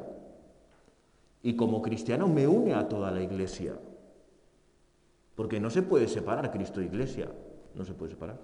y 1.44 1.58
como 1.58 1.82
cristiano 1.82 2.27
me 2.27 2.48
une 2.48 2.74
a 2.74 2.88
toda 2.88 3.12
la 3.12 3.22
iglesia. 3.22 3.77
Porque 5.36 5.60
no 5.60 5.70
se 5.70 5.82
puede 5.82 6.08
separar 6.08 6.50
Cristo 6.51 6.80
e 6.80 6.86
iglesia. 6.86 7.30
No 7.75 7.84
se 7.84 7.94
puede 7.94 8.12
separar. 8.12 8.39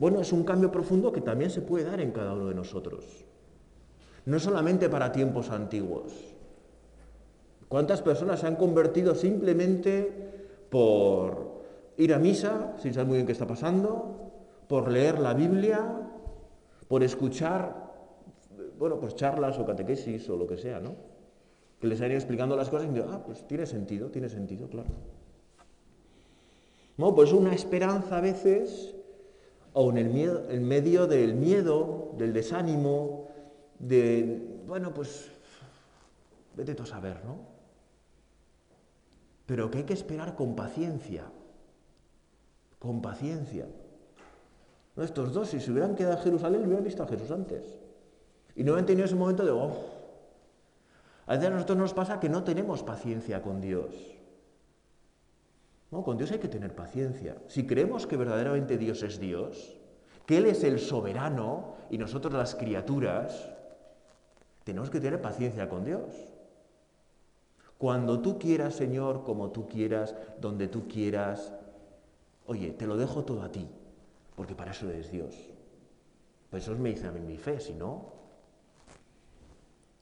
Bueno, 0.00 0.20
es 0.20 0.32
un 0.32 0.42
cambio 0.42 0.72
profundo 0.72 1.12
que 1.12 1.20
también 1.20 1.50
se 1.50 1.60
puede 1.60 1.84
dar 1.84 2.00
en 2.00 2.10
cada 2.10 2.32
uno 2.32 2.48
de 2.48 2.54
nosotros. 2.54 3.04
No 4.24 4.40
solamente 4.40 4.88
para 4.88 5.12
tiempos 5.12 5.50
antiguos. 5.50 6.12
¿Cuántas 7.68 8.00
personas 8.00 8.40
se 8.40 8.46
han 8.48 8.56
convertido 8.56 9.14
simplemente 9.14 10.10
por 10.70 11.60
ir 11.98 12.14
a 12.14 12.18
misa, 12.18 12.74
sin 12.78 12.94
saber 12.94 13.08
muy 13.08 13.16
bien 13.18 13.26
qué 13.26 13.32
está 13.32 13.46
pasando, 13.46 14.32
por 14.68 14.90
leer 14.90 15.20
la 15.20 15.34
Biblia, 15.34 16.08
por 16.88 17.02
escuchar 17.02 17.90
bueno, 18.78 18.98
pues 18.98 19.14
charlas 19.14 19.58
o 19.58 19.66
catequesis 19.66 20.26
o 20.30 20.36
lo 20.38 20.46
que 20.46 20.56
sea, 20.56 20.80
¿no? 20.80 20.94
Que 21.78 21.86
les 21.86 22.00
han 22.00 22.08
ido 22.08 22.16
explicando 22.16 22.56
las 22.56 22.70
cosas 22.70 22.88
y 22.88 22.94
digo, 22.94 23.08
ah, 23.10 23.22
pues 23.22 23.46
tiene 23.46 23.66
sentido, 23.66 24.08
tiene 24.08 24.30
sentido, 24.30 24.70
claro. 24.70 24.88
No, 26.96 27.14
pues 27.14 27.34
una 27.34 27.54
esperanza 27.54 28.16
a 28.16 28.20
veces, 28.22 28.96
o 29.72 29.90
en 29.90 29.98
el 29.98 30.08
miedo, 30.08 30.46
en 30.48 30.66
medio 30.66 31.06
del 31.06 31.34
miedo, 31.34 32.12
del 32.18 32.32
desánimo, 32.32 33.28
de, 33.78 34.62
bueno, 34.66 34.92
pues, 34.92 35.30
vete 36.56 36.74
tú 36.74 36.82
a 36.82 36.86
saber, 36.86 37.24
¿no? 37.24 37.38
Pero 39.46 39.70
que 39.70 39.78
hay 39.78 39.84
que 39.84 39.94
esperar 39.94 40.34
con 40.36 40.54
paciencia, 40.54 41.24
con 42.78 43.02
paciencia. 43.02 43.66
¿No? 44.96 45.02
Estos 45.02 45.32
dos, 45.32 45.48
si 45.48 45.60
se 45.60 45.70
hubieran 45.70 45.94
quedado 45.94 46.18
en 46.18 46.22
Jerusalén, 46.22 46.64
hubieran 46.64 46.84
visto 46.84 47.02
a 47.02 47.06
Jesús 47.06 47.30
antes. 47.30 47.78
Y 48.54 48.64
no 48.64 48.76
han 48.76 48.86
tenido 48.86 49.06
ese 49.06 49.14
momento 49.14 49.44
de, 49.44 49.50
oh, 49.50 49.72
a 51.26 51.34
veces 51.34 51.46
a 51.46 51.50
nosotros 51.50 51.78
nos 51.78 51.94
pasa 51.94 52.18
que 52.20 52.28
no 52.28 52.42
tenemos 52.44 52.82
paciencia 52.82 53.42
con 53.42 53.60
Dios. 53.60 54.19
No, 55.90 56.02
con 56.04 56.16
Dios 56.16 56.30
hay 56.30 56.38
que 56.38 56.48
tener 56.48 56.74
paciencia. 56.74 57.36
Si 57.48 57.66
creemos 57.66 58.06
que 58.06 58.16
verdaderamente 58.16 58.78
Dios 58.78 59.02
es 59.02 59.18
Dios, 59.18 59.76
que 60.26 60.38
Él 60.38 60.46
es 60.46 60.62
el 60.62 60.78
soberano 60.78 61.74
y 61.90 61.98
nosotros 61.98 62.32
las 62.32 62.54
criaturas, 62.54 63.50
tenemos 64.64 64.90
que 64.90 65.00
tener 65.00 65.20
paciencia 65.20 65.68
con 65.68 65.84
Dios. 65.84 66.14
Cuando 67.78 68.20
tú 68.20 68.38
quieras, 68.38 68.74
Señor, 68.74 69.24
como 69.24 69.50
tú 69.50 69.66
quieras, 69.66 70.14
donde 70.40 70.68
tú 70.68 70.86
quieras, 70.86 71.52
oye, 72.46 72.72
te 72.72 72.86
lo 72.86 72.96
dejo 72.96 73.24
todo 73.24 73.42
a 73.42 73.50
ti, 73.50 73.68
porque 74.36 74.54
para 74.54 74.70
eso 74.70 74.88
eres 74.88 75.10
Dios. 75.10 75.34
Pues 76.50 76.64
eso 76.64 76.76
me 76.76 76.90
dice 76.90 77.06
a 77.06 77.12
mí 77.12 77.20
mi 77.20 77.38
fe, 77.38 77.58
si 77.58 77.72
no, 77.72 78.20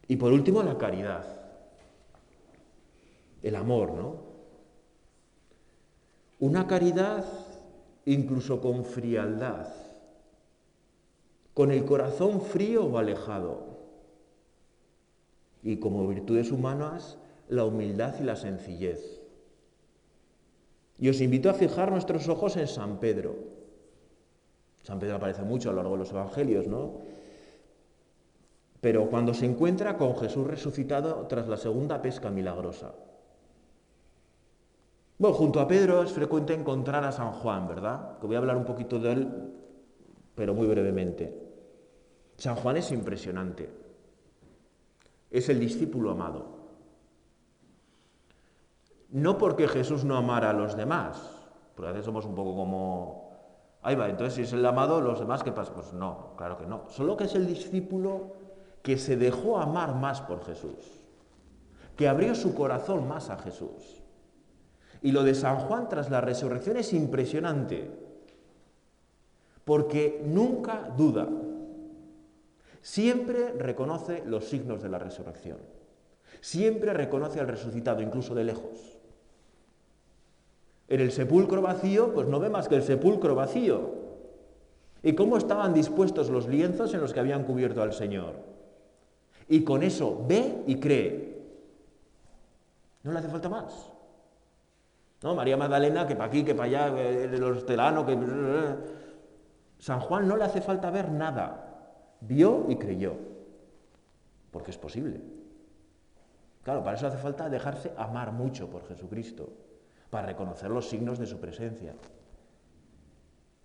y 0.08 0.16
por 0.16 0.32
último, 0.32 0.62
la 0.62 0.78
caridad. 0.78 1.24
El 3.42 3.54
amor, 3.54 3.92
¿no? 3.92 4.27
Una 6.40 6.66
caridad 6.66 7.24
incluso 8.04 8.60
con 8.60 8.84
frialdad, 8.84 9.68
con 11.54 11.70
el 11.70 11.84
corazón 11.84 12.40
frío 12.40 12.84
o 12.84 12.98
alejado. 12.98 13.78
Y 15.62 15.78
como 15.78 16.06
virtudes 16.06 16.52
humanas, 16.52 17.18
la 17.48 17.64
humildad 17.64 18.14
y 18.20 18.22
la 18.22 18.36
sencillez. 18.36 19.20
Y 20.98 21.08
os 21.08 21.20
invito 21.20 21.50
a 21.50 21.54
fijar 21.54 21.90
nuestros 21.90 22.28
ojos 22.28 22.56
en 22.56 22.68
San 22.68 22.98
Pedro. 22.98 23.36
San 24.82 24.98
Pedro 24.98 25.16
aparece 25.16 25.42
mucho 25.42 25.70
a 25.70 25.72
lo 25.72 25.82
largo 25.82 25.96
de 25.96 25.98
los 25.98 26.10
evangelios, 26.10 26.66
¿no? 26.66 27.02
pero 28.80 29.10
cuando 29.10 29.34
se 29.34 29.46
encuentra 29.46 29.96
con 29.96 30.16
Jesús 30.16 30.46
resucitado 30.46 31.26
tras 31.28 31.48
la 31.48 31.56
segunda 31.56 32.00
pesca 32.00 32.30
milagrosa. 32.30 32.94
Bueno, 35.18 35.36
junto 35.36 35.58
a 35.58 35.66
Pedro 35.66 36.04
es 36.04 36.12
frecuente 36.12 36.54
encontrar 36.54 37.04
a 37.04 37.10
San 37.10 37.32
Juan, 37.32 37.66
¿verdad? 37.66 38.18
Que 38.20 38.26
voy 38.28 38.36
a 38.36 38.38
hablar 38.38 38.56
un 38.56 38.64
poquito 38.64 39.00
de 39.00 39.12
él, 39.12 39.52
pero 40.36 40.54
muy 40.54 40.68
brevemente. 40.68 41.48
San 42.36 42.54
Juan 42.54 42.76
es 42.76 42.92
impresionante. 42.92 43.68
Es 45.28 45.48
el 45.48 45.58
discípulo 45.58 46.12
amado. 46.12 46.58
No 49.10 49.38
porque 49.38 49.66
Jesús 49.66 50.04
no 50.04 50.16
amara 50.16 50.50
a 50.50 50.52
los 50.52 50.76
demás, 50.76 51.18
porque 51.74 51.88
a 51.88 51.92
veces 51.92 52.06
somos 52.06 52.24
un 52.24 52.36
poco 52.36 52.54
como, 52.54 53.32
ahí 53.82 53.96
va, 53.96 54.08
entonces 54.08 54.34
si 54.34 54.42
es 54.42 54.52
el 54.52 54.64
amado, 54.64 55.00
los 55.00 55.18
demás, 55.18 55.42
¿qué 55.42 55.50
pasa? 55.50 55.74
Pues 55.74 55.92
no, 55.92 56.34
claro 56.36 56.58
que 56.58 56.66
no. 56.66 56.84
Solo 56.90 57.16
que 57.16 57.24
es 57.24 57.34
el 57.34 57.46
discípulo 57.46 58.34
que 58.82 58.96
se 58.96 59.16
dejó 59.16 59.58
amar 59.58 59.96
más 59.96 60.20
por 60.20 60.44
Jesús, 60.44 61.06
que 61.96 62.06
abrió 62.06 62.36
su 62.36 62.54
corazón 62.54 63.08
más 63.08 63.30
a 63.30 63.38
Jesús. 63.38 64.04
Y 65.02 65.12
lo 65.12 65.22
de 65.22 65.34
San 65.34 65.60
Juan 65.60 65.88
tras 65.88 66.10
la 66.10 66.20
resurrección 66.20 66.76
es 66.76 66.92
impresionante, 66.92 67.90
porque 69.64 70.22
nunca 70.24 70.92
duda, 70.96 71.28
siempre 72.80 73.52
reconoce 73.52 74.24
los 74.26 74.44
signos 74.46 74.82
de 74.82 74.88
la 74.88 74.98
resurrección, 74.98 75.58
siempre 76.40 76.92
reconoce 76.92 77.40
al 77.40 77.48
resucitado, 77.48 78.02
incluso 78.02 78.34
de 78.34 78.44
lejos. 78.44 78.98
En 80.88 81.00
el 81.00 81.12
sepulcro 81.12 81.60
vacío, 81.60 82.14
pues 82.14 82.26
no 82.26 82.40
ve 82.40 82.48
más 82.48 82.66
que 82.66 82.76
el 82.76 82.82
sepulcro 82.82 83.34
vacío. 83.34 84.08
¿Y 85.02 85.14
cómo 85.14 85.36
estaban 85.36 85.74
dispuestos 85.74 86.30
los 86.30 86.48
lienzos 86.48 86.92
en 86.94 87.00
los 87.00 87.12
que 87.12 87.20
habían 87.20 87.44
cubierto 87.44 87.82
al 87.82 87.92
Señor? 87.92 88.36
Y 89.48 89.62
con 89.64 89.82
eso 89.82 90.24
ve 90.26 90.64
y 90.66 90.80
cree. 90.80 91.38
No 93.02 93.12
le 93.12 93.18
hace 93.18 93.28
falta 93.28 93.48
más. 93.48 93.90
¿No? 95.22 95.34
María 95.34 95.56
Magdalena, 95.56 96.06
que 96.06 96.14
para 96.14 96.28
aquí, 96.28 96.44
que 96.44 96.54
para 96.54 96.86
allá, 96.86 97.00
el 97.00 97.42
hortelano, 97.42 98.06
que... 98.06 98.16
San 99.78 100.00
Juan 100.00 100.26
no 100.26 100.36
le 100.36 100.44
hace 100.44 100.60
falta 100.60 100.90
ver 100.90 101.10
nada. 101.10 102.16
Vio 102.20 102.66
y 102.68 102.76
creyó. 102.76 103.14
Porque 104.50 104.70
es 104.70 104.78
posible. 104.78 105.20
Claro, 106.62 106.82
para 106.82 106.96
eso 106.96 107.06
hace 107.06 107.18
falta 107.18 107.48
dejarse 107.48 107.92
amar 107.96 108.32
mucho 108.32 108.68
por 108.68 108.86
Jesucristo, 108.86 109.48
para 110.10 110.26
reconocer 110.26 110.70
los 110.70 110.88
signos 110.88 111.18
de 111.18 111.26
su 111.26 111.38
presencia, 111.38 111.94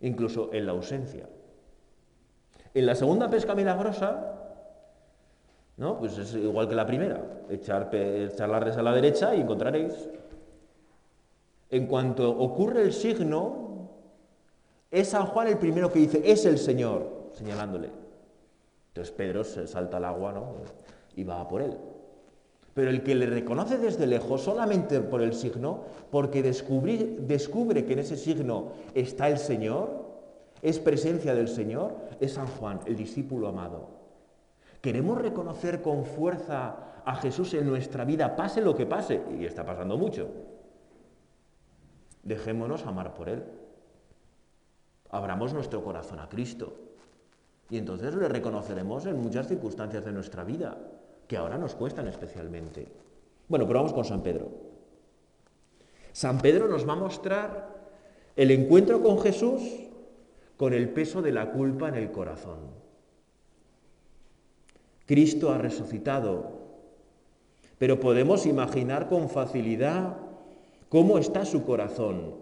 incluso 0.01 0.53
en 0.53 0.65
la 0.65 0.71
ausencia. 0.71 1.27
En 2.73 2.85
la 2.85 2.95
segunda 2.95 3.29
pesca 3.29 3.55
milagrosa, 3.55 4.43
¿No? 5.75 5.97
Pues 5.97 6.17
es 6.17 6.35
igual 6.35 6.69
que 6.69 6.75
la 6.75 6.85
primera, 6.85 7.19
echar, 7.49 7.89
echar 7.93 8.49
la 8.49 8.59
red 8.59 8.77
a 8.77 8.83
la 8.83 8.93
derecha 8.93 9.33
y 9.33 9.41
encontraréis. 9.41 10.07
En 11.73 11.87
cuanto 11.87 12.29
ocurre 12.29 12.83
el 12.83 12.93
signo, 12.93 13.89
es 14.91 15.07
San 15.07 15.25
Juan 15.25 15.47
el 15.47 15.57
primero 15.57 15.91
que 15.91 15.97
dice, 15.97 16.21
es 16.23 16.45
el 16.45 16.59
Señor, 16.59 17.31
señalándole. 17.33 17.89
Entonces 18.89 19.11
Pedro 19.11 19.43
se 19.43 19.65
salta 19.65 19.97
al 19.97 20.05
agua 20.05 20.33
¿no? 20.33 20.53
y 21.15 21.23
va 21.23 21.47
por 21.47 21.63
él. 21.63 21.75
Pero 22.75 22.91
el 22.91 23.01
que 23.01 23.15
le 23.15 23.25
reconoce 23.25 23.79
desde 23.79 24.05
lejos 24.05 24.43
solamente 24.43 25.01
por 25.01 25.23
el 25.23 25.33
signo, 25.33 25.85
porque 26.11 26.43
descubre 26.43 27.85
que 27.85 27.93
en 27.93 27.99
ese 27.99 28.17
signo 28.17 28.73
está 28.93 29.27
el 29.27 29.39
Señor, 29.39 30.05
es 30.61 30.77
presencia 30.77 31.33
del 31.33 31.47
Señor, 31.47 31.95
es 32.19 32.33
San 32.33 32.45
Juan, 32.45 32.81
el 32.85 32.95
discípulo 32.95 33.47
amado. 33.47 33.87
Queremos 34.79 35.19
reconocer 35.19 35.81
con 35.81 36.05
fuerza 36.05 37.01
a 37.03 37.15
Jesús 37.15 37.51
en 37.55 37.67
nuestra 37.67 38.05
vida, 38.05 38.35
pase 38.35 38.61
lo 38.61 38.75
que 38.75 38.85
pase, 38.85 39.23
y 39.39 39.45
está 39.45 39.65
pasando 39.65 39.97
mucho. 39.97 40.52
Dejémonos 42.23 42.85
amar 42.85 43.13
por 43.13 43.29
Él. 43.29 43.43
Abramos 45.09 45.53
nuestro 45.53 45.83
corazón 45.83 46.19
a 46.19 46.29
Cristo. 46.29 46.73
Y 47.69 47.77
entonces 47.77 48.15
le 48.15 48.27
reconoceremos 48.27 49.05
en 49.05 49.21
muchas 49.21 49.47
circunstancias 49.47 50.03
de 50.03 50.11
nuestra 50.11 50.43
vida, 50.43 50.77
que 51.27 51.37
ahora 51.37 51.57
nos 51.57 51.75
cuestan 51.75 52.07
especialmente. 52.07 52.87
Bueno, 53.47 53.67
pero 53.67 53.79
vamos 53.79 53.93
con 53.93 54.05
San 54.05 54.21
Pedro. 54.21 54.49
San 56.11 56.39
Pedro 56.39 56.67
nos 56.67 56.87
va 56.87 56.93
a 56.93 56.97
mostrar 56.97 57.73
el 58.35 58.51
encuentro 58.51 59.01
con 59.01 59.19
Jesús 59.19 59.61
con 60.57 60.73
el 60.73 60.89
peso 60.89 61.21
de 61.21 61.31
la 61.31 61.51
culpa 61.51 61.89
en 61.89 61.95
el 61.95 62.11
corazón. 62.11 62.59
Cristo 65.05 65.51
ha 65.51 65.57
resucitado, 65.57 66.61
pero 67.77 67.99
podemos 67.99 68.45
imaginar 68.45 69.09
con 69.09 69.29
facilidad 69.29 70.15
cómo 70.93 71.17
está 71.17 71.43
su 71.43 71.65
corazón. 71.65 72.35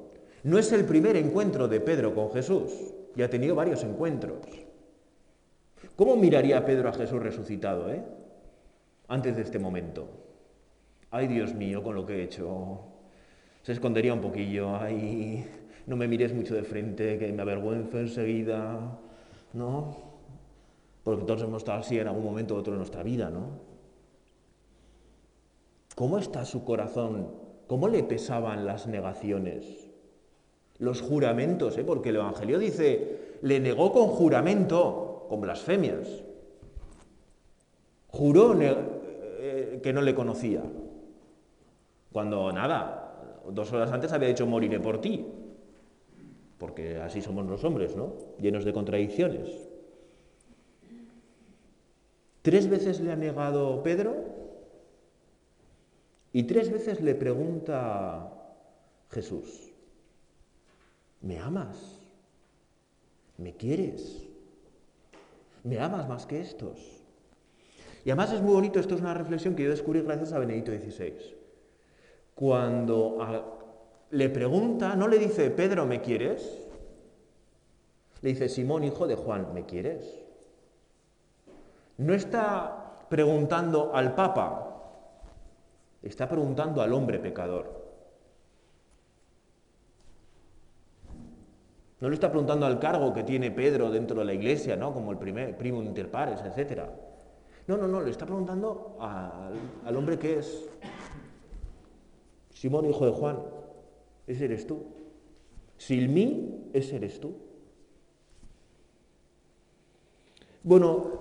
No 0.44 0.58
es 0.58 0.74
el 0.74 0.84
primer 0.84 1.16
encuentro 1.16 1.70
de 1.70 1.80
Pedro 1.80 2.14
con 2.14 2.34
Jesús, 2.34 2.94
ya 3.16 3.28
ha 3.28 3.30
tenido 3.30 3.56
varios 3.56 3.82
encuentros. 3.86 4.46
¿Cómo 5.96 6.18
miraría 6.18 6.66
Pedro 6.66 6.90
a 6.90 6.94
Jesús 6.94 7.24
resucitado, 7.24 7.90
eh? 7.90 8.04
Antes 9.08 9.38
de 9.38 9.44
este 9.44 9.58
momento. 9.58 10.10
Ay, 11.12 11.28
Dios 11.28 11.54
mío, 11.54 11.82
con 11.82 11.96
lo 11.96 12.06
que 12.06 12.16
he 12.16 12.24
hecho. 12.24 12.82
Se 13.62 13.72
escondería 13.72 14.14
un 14.14 14.20
poquillo, 14.20 14.76
ay, 14.76 15.46
no 15.88 15.96
me 15.96 16.10
mires 16.10 16.34
mucho 16.34 16.54
de 16.54 16.64
frente, 16.64 17.18
que 17.18 17.32
me 17.32 17.44
avergüenzo 17.44 18.00
enseguida, 18.00 19.00
¿no? 19.54 19.96
Porque 21.06 21.24
todos 21.24 21.44
hemos 21.44 21.62
estado 21.62 21.80
así 21.80 21.98
en 21.98 22.10
algún 22.10 22.26
momento 22.26 22.56
u 22.56 22.58
otro 22.58 22.74
de 22.74 22.80
nuestra 22.80 23.02
vida, 23.02 23.30
¿no? 23.30 23.62
¿Cómo 25.96 26.18
está 26.18 26.44
su 26.44 26.66
corazón? 26.66 27.41
¿Cómo 27.72 27.88
le 27.88 28.04
pesaban 28.04 28.66
las 28.66 28.86
negaciones? 28.86 29.88
Los 30.80 31.00
juramentos, 31.00 31.78
¿eh? 31.78 31.86
porque 31.86 32.10
el 32.10 32.18
Evangelio 32.18 32.60
dice, 32.60 33.38
le 33.44 33.62
negó 33.62 33.94
con 33.94 34.08
juramento, 34.08 35.26
con 35.30 35.40
blasfemias. 35.40 36.22
Juró 38.10 38.58
eh, 38.60 39.80
que 39.82 39.94
no 39.94 40.02
le 40.02 40.14
conocía. 40.14 40.62
Cuando 42.12 42.52
nada, 42.52 43.40
dos 43.50 43.72
horas 43.72 43.90
antes 43.94 44.12
había 44.12 44.28
dicho 44.28 44.46
moriré 44.46 44.82
por 44.82 45.00
ti 45.00 45.26
porque 46.58 46.98
así 46.98 47.22
somos 47.22 47.46
los 47.46 47.64
hombres, 47.64 47.96
¿no? 47.96 48.16
Llenos 48.38 48.66
de 48.66 48.74
contradicciones. 48.74 49.48
Tres 52.42 52.70
veces 52.70 53.00
le 53.00 53.14
ha 53.14 53.16
negado 53.16 53.82
Pedro 53.82 54.41
y 56.34 56.44
tres 56.44 56.72
veces 56.72 57.02
le 57.02 57.16
pregunta 57.16 58.32
Jesús, 59.10 59.72
¿me 61.22 61.40
amas? 61.40 62.00
¿Me 63.38 63.56
quieres? 63.56 64.28
¿Me 65.64 65.80
amas 65.80 66.08
más 66.08 66.26
que 66.26 66.40
estos? 66.40 66.80
Y 68.04 68.10
además 68.10 68.32
es 68.34 68.42
muy 68.42 68.54
bonito, 68.54 68.80
esto 68.80 68.96
es 68.96 69.02
una 69.02 69.14
reflexión 69.14 69.56
que 69.56 69.64
yo 69.64 69.70
descubrí 69.70 70.02
gracias 70.02 70.34
a 70.34 70.40
Benedito 70.40 70.72
XVI. 70.72 71.14
Cuando 72.34 73.18
le 74.10 74.30
pregunta, 74.30 74.96
no 74.96 75.08
le 75.08 75.20
dice, 75.20 75.52
Pedro, 75.52 75.86
¿me 75.86 76.02
quieres? 76.02 76.68
Le 78.22 78.30
dice, 78.30 78.50
Simón, 78.50 78.84
hijo 78.84 79.06
de 79.06 79.16
Juan, 79.16 79.54
¿me 79.54 79.66
quieres? 79.66 80.20
No 81.98 82.14
está 82.14 83.06
preguntando 83.10 83.94
al 83.94 84.16
Papa, 84.16 84.71
está 86.02 86.28
preguntando 86.28 86.82
al 86.82 86.94
hombre 86.94 87.20
pecador. 87.20 87.82
No 92.00 92.10
le 92.10 92.16
está 92.16 92.30
preguntando 92.30 92.66
al 92.66 92.80
cargo 92.80 93.14
que 93.14 93.24
tiene 93.24 93.52
Pedro 93.52 93.92
dentro 93.92 94.20
de 94.20 94.26
la 94.26 94.34
iglesia, 94.34 94.76
¿no? 94.76 94.92
Como 94.94 95.12
el 95.12 95.18
primer, 95.18 95.56
primo 95.56 95.84
inter 95.84 96.10
pares, 96.10 96.40
etc. 96.42 96.82
No, 97.68 97.78
no, 97.78 97.88
no, 97.88 98.02
le 98.02 98.10
está 98.10 98.26
preguntando 98.26 98.98
al, 99.00 99.54
al 99.86 99.96
hombre 99.96 100.18
que 100.18 100.40
es 100.40 100.68
Simón, 102.62 102.86
hijo 102.86 103.06
de 103.06 103.12
Juan, 103.12 103.40
ese 104.28 104.46
eres 104.46 104.68
tú. 104.68 104.86
Silmí, 105.78 106.70
ese 106.74 106.98
eres 106.98 107.20
tú. 107.20 107.36
Bueno, 110.64 111.21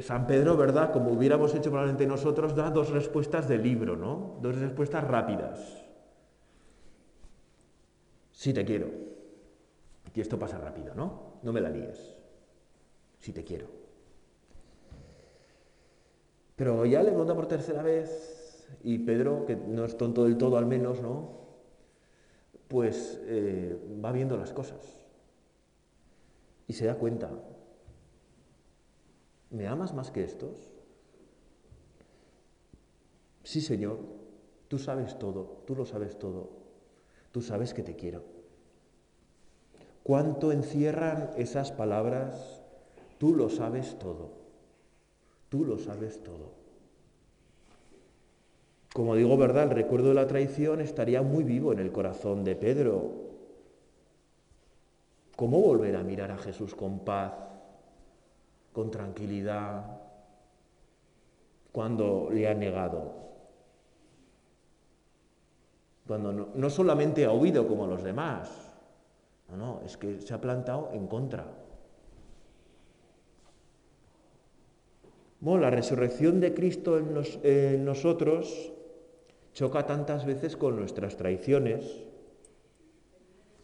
San 0.00 0.26
Pedro, 0.26 0.56
¿verdad? 0.56 0.92
Como 0.92 1.10
hubiéramos 1.10 1.54
hecho 1.54 1.70
probablemente 1.70 2.06
nosotros, 2.06 2.54
da 2.54 2.70
dos 2.70 2.90
respuestas 2.90 3.48
del 3.48 3.62
libro, 3.62 3.96
¿no? 3.96 4.38
Dos 4.40 4.56
respuestas 4.58 5.04
rápidas. 5.04 5.84
Sí 8.32 8.54
te 8.54 8.64
quiero. 8.64 8.88
Y 10.14 10.20
esto 10.20 10.38
pasa 10.38 10.58
rápido, 10.58 10.94
¿no? 10.94 11.38
No 11.42 11.52
me 11.52 11.60
la 11.60 11.68
líes. 11.68 12.16
Sí 13.18 13.32
te 13.32 13.44
quiero. 13.44 13.66
Pero 16.56 16.86
ya 16.86 17.02
le 17.02 17.10
pregunta 17.10 17.34
por 17.34 17.46
tercera 17.46 17.82
vez, 17.82 18.68
y 18.82 18.98
Pedro, 18.98 19.44
que 19.46 19.56
no 19.56 19.84
es 19.84 19.96
tonto 19.96 20.24
del 20.24 20.38
todo 20.38 20.56
al 20.56 20.66
menos, 20.66 21.02
¿no? 21.02 21.42
pues 22.72 23.20
eh, 23.26 23.78
va 24.02 24.12
viendo 24.12 24.34
las 24.38 24.50
cosas 24.50 24.80
y 26.66 26.72
se 26.72 26.86
da 26.86 26.94
cuenta, 26.94 27.30
¿me 29.52 29.66
amas 29.66 29.94
más 29.94 30.10
que 30.10 30.24
estos? 30.24 30.72
Sí, 33.44 33.60
Señor, 33.60 33.98
tú 34.68 34.78
sabes 34.78 35.18
todo, 35.18 35.62
tú 35.66 35.76
lo 35.76 35.84
sabes 35.84 36.18
todo, 36.18 36.50
tú 37.30 37.42
sabes 37.42 37.74
que 37.74 37.82
te 37.82 37.94
quiero. 37.94 38.24
¿Cuánto 40.02 40.50
encierran 40.50 41.30
esas 41.36 41.70
palabras? 41.70 42.62
Tú 43.18 43.34
lo 43.34 43.50
sabes 43.50 43.98
todo, 43.98 44.32
tú 45.48 45.64
lo 45.64 45.78
sabes 45.78 46.22
todo. 46.22 46.62
Como 48.92 49.14
digo, 49.14 49.36
¿verdad? 49.36 49.64
El 49.64 49.70
recuerdo 49.70 50.08
de 50.08 50.14
la 50.14 50.26
traición 50.26 50.80
estaría 50.80 51.22
muy 51.22 51.44
vivo 51.44 51.72
en 51.72 51.78
el 51.78 51.92
corazón 51.92 52.44
de 52.44 52.56
Pedro. 52.56 53.12
¿Cómo 55.36 55.60
volver 55.60 55.96
a 55.96 56.02
mirar 56.02 56.30
a 56.30 56.36
Jesús 56.36 56.74
con 56.74 57.00
paz, 57.00 57.32
con 58.72 58.90
tranquilidad, 58.90 60.00
cuando 61.72 62.28
le 62.30 62.48
ha 62.48 62.54
negado? 62.54 63.22
Cuando 66.06 66.32
no, 66.32 66.70
solamente 66.70 67.24
ha 67.24 67.32
huido 67.32 67.66
como 67.66 67.86
los 67.86 68.02
demás, 68.02 68.70
no, 69.48 69.56
no, 69.56 69.80
es 69.84 69.96
que 69.96 70.20
se 70.20 70.34
ha 70.34 70.40
plantado 70.40 70.90
en 70.92 71.06
contra. 71.06 71.46
Bueno, 75.40 75.60
la 75.62 75.70
resurrección 75.70 76.40
de 76.40 76.54
Cristo 76.54 76.98
en 76.98 77.84
nosotros 77.84 78.72
choca 79.52 79.86
tantas 79.86 80.24
veces 80.24 80.56
con 80.56 80.76
nuestras 80.76 81.16
traiciones, 81.16 82.04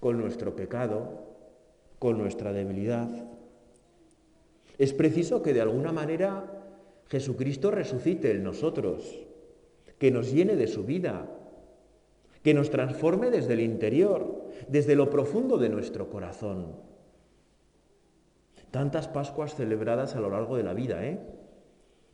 con 0.01 0.19
nuestro 0.19 0.55
pecado, 0.55 1.29
con 1.99 2.19
nuestra 2.19 2.53
debilidad. 2.53 3.09
Es 4.79 4.93
preciso 4.95 5.43
que 5.43 5.53
de 5.53 5.61
alguna 5.61 5.93
manera 5.93 6.59
Jesucristo 7.09 7.71
resucite 7.71 8.31
en 8.31 8.45
nosotros, 8.45 9.27
que 9.99 10.11
nos 10.11 10.33
llene 10.33 10.57
de 10.57 10.69
su 10.69 10.85
vida, 10.85 11.29
que 12.43 12.55
nos 12.55 12.71
transforme 12.71 13.31
desde 13.31 13.55
el 13.55 13.61
interior, 13.61 14.45
desde 14.69 14.95
lo 14.95 15.11
profundo 15.11 15.59
de 15.59 15.69
nuestro 15.69 16.09
corazón. 16.09 16.77
Tantas 18.71 19.09
Pascuas 19.09 19.55
celebradas 19.55 20.15
a 20.15 20.21
lo 20.21 20.31
largo 20.31 20.57
de 20.57 20.63
la 20.63 20.75
vida, 20.75 21.05
¿eh? 21.05 21.19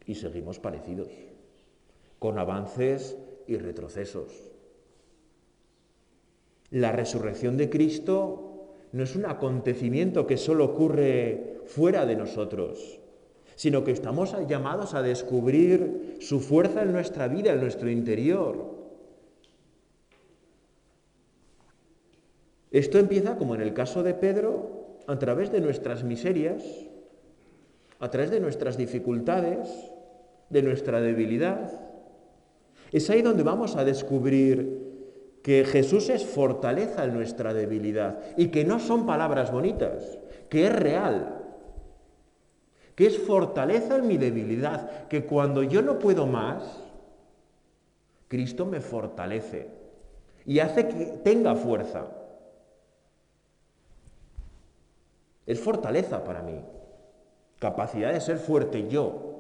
Y 0.07 0.15
seguimos 0.15 0.59
parecidos, 0.59 1.09
con 2.19 2.39
avances 2.39 3.19
y 3.47 3.57
retrocesos. 3.57 4.53
La 6.71 6.93
resurrección 6.93 7.57
de 7.57 7.69
Cristo 7.71 8.44
no 8.95 9.03
es 9.03 9.17
un 9.17 9.27
acontecimiento 9.27 10.25
que 10.25 10.37
solo 10.37 10.67
ocurre 10.67 11.63
fuera 11.67 12.07
de 12.07 12.15
nosotros, 12.15 13.01
sino 13.57 13.83
que 13.83 13.91
estamos 13.91 14.37
llamados 14.47 14.95
a 14.95 15.03
descubrir 15.03 16.19
su 16.21 16.39
fuerza 16.39 16.83
en 16.83 16.93
nuestra 16.93 17.27
vida, 17.27 17.53
en 17.53 17.61
nuestro 17.61 17.91
interior. 17.91 18.73
Esto 22.71 23.01
empieza, 23.01 23.37
como 23.37 23.57
en 23.57 23.63
el 23.63 23.75
caso 23.75 24.05
de 24.05 24.15
Pedro, 24.15 24.99
a 25.09 25.19
través 25.19 25.51
de 25.51 25.61
nuestras 25.61 26.05
miserias, 26.05 26.63
a 27.99 28.11
través 28.13 28.31
de 28.31 28.39
nuestras 28.39 28.77
dificultades, 28.77 29.71
de 30.51 30.63
nuestra 30.63 31.01
debilidad, 31.01 31.81
es 32.93 33.11
ahí 33.11 33.23
donde 33.23 33.43
vamos 33.43 33.75
a 33.75 33.85
descubrir 33.85 34.84
que 35.45 35.67
Jesús 35.67 36.09
es 36.09 36.25
fortaleza 36.25 37.05
en 37.05 37.13
nuestra 37.13 37.53
debilidad 37.53 38.19
y 38.39 38.49
que 38.49 38.65
no 38.65 38.81
son 38.81 39.05
palabras 39.05 39.53
bonitas, 39.53 40.19
que 40.49 40.67
es 40.67 40.73
real, 40.75 41.45
que 42.95 43.07
es 43.07 43.19
fortaleza 43.19 43.97
en 43.97 44.09
mi 44.09 44.17
debilidad, 44.17 45.07
que 45.09 45.27
cuando 45.27 45.63
yo 45.63 45.83
no 45.83 45.99
puedo 45.99 46.27
más, 46.27 46.81
Cristo 48.29 48.65
me 48.65 48.81
fortalece 48.81 49.69
y 50.47 50.61
hace 50.61 50.89
que 50.89 51.05
tenga 51.23 51.55
fuerza. 51.55 52.07
Es 55.45 55.61
fortaleza 55.61 56.25
para 56.25 56.41
mí, 56.41 56.65
capacidad 57.59 58.15
de 58.15 58.21
ser 58.23 58.39
fuerte 58.39 58.89
yo, 58.89 59.35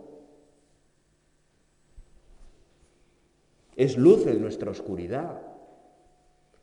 Es 3.77 3.97
luz 3.97 4.25
en 4.29 4.40
nuestra 4.40 4.71
oscuridad. 4.71 5.43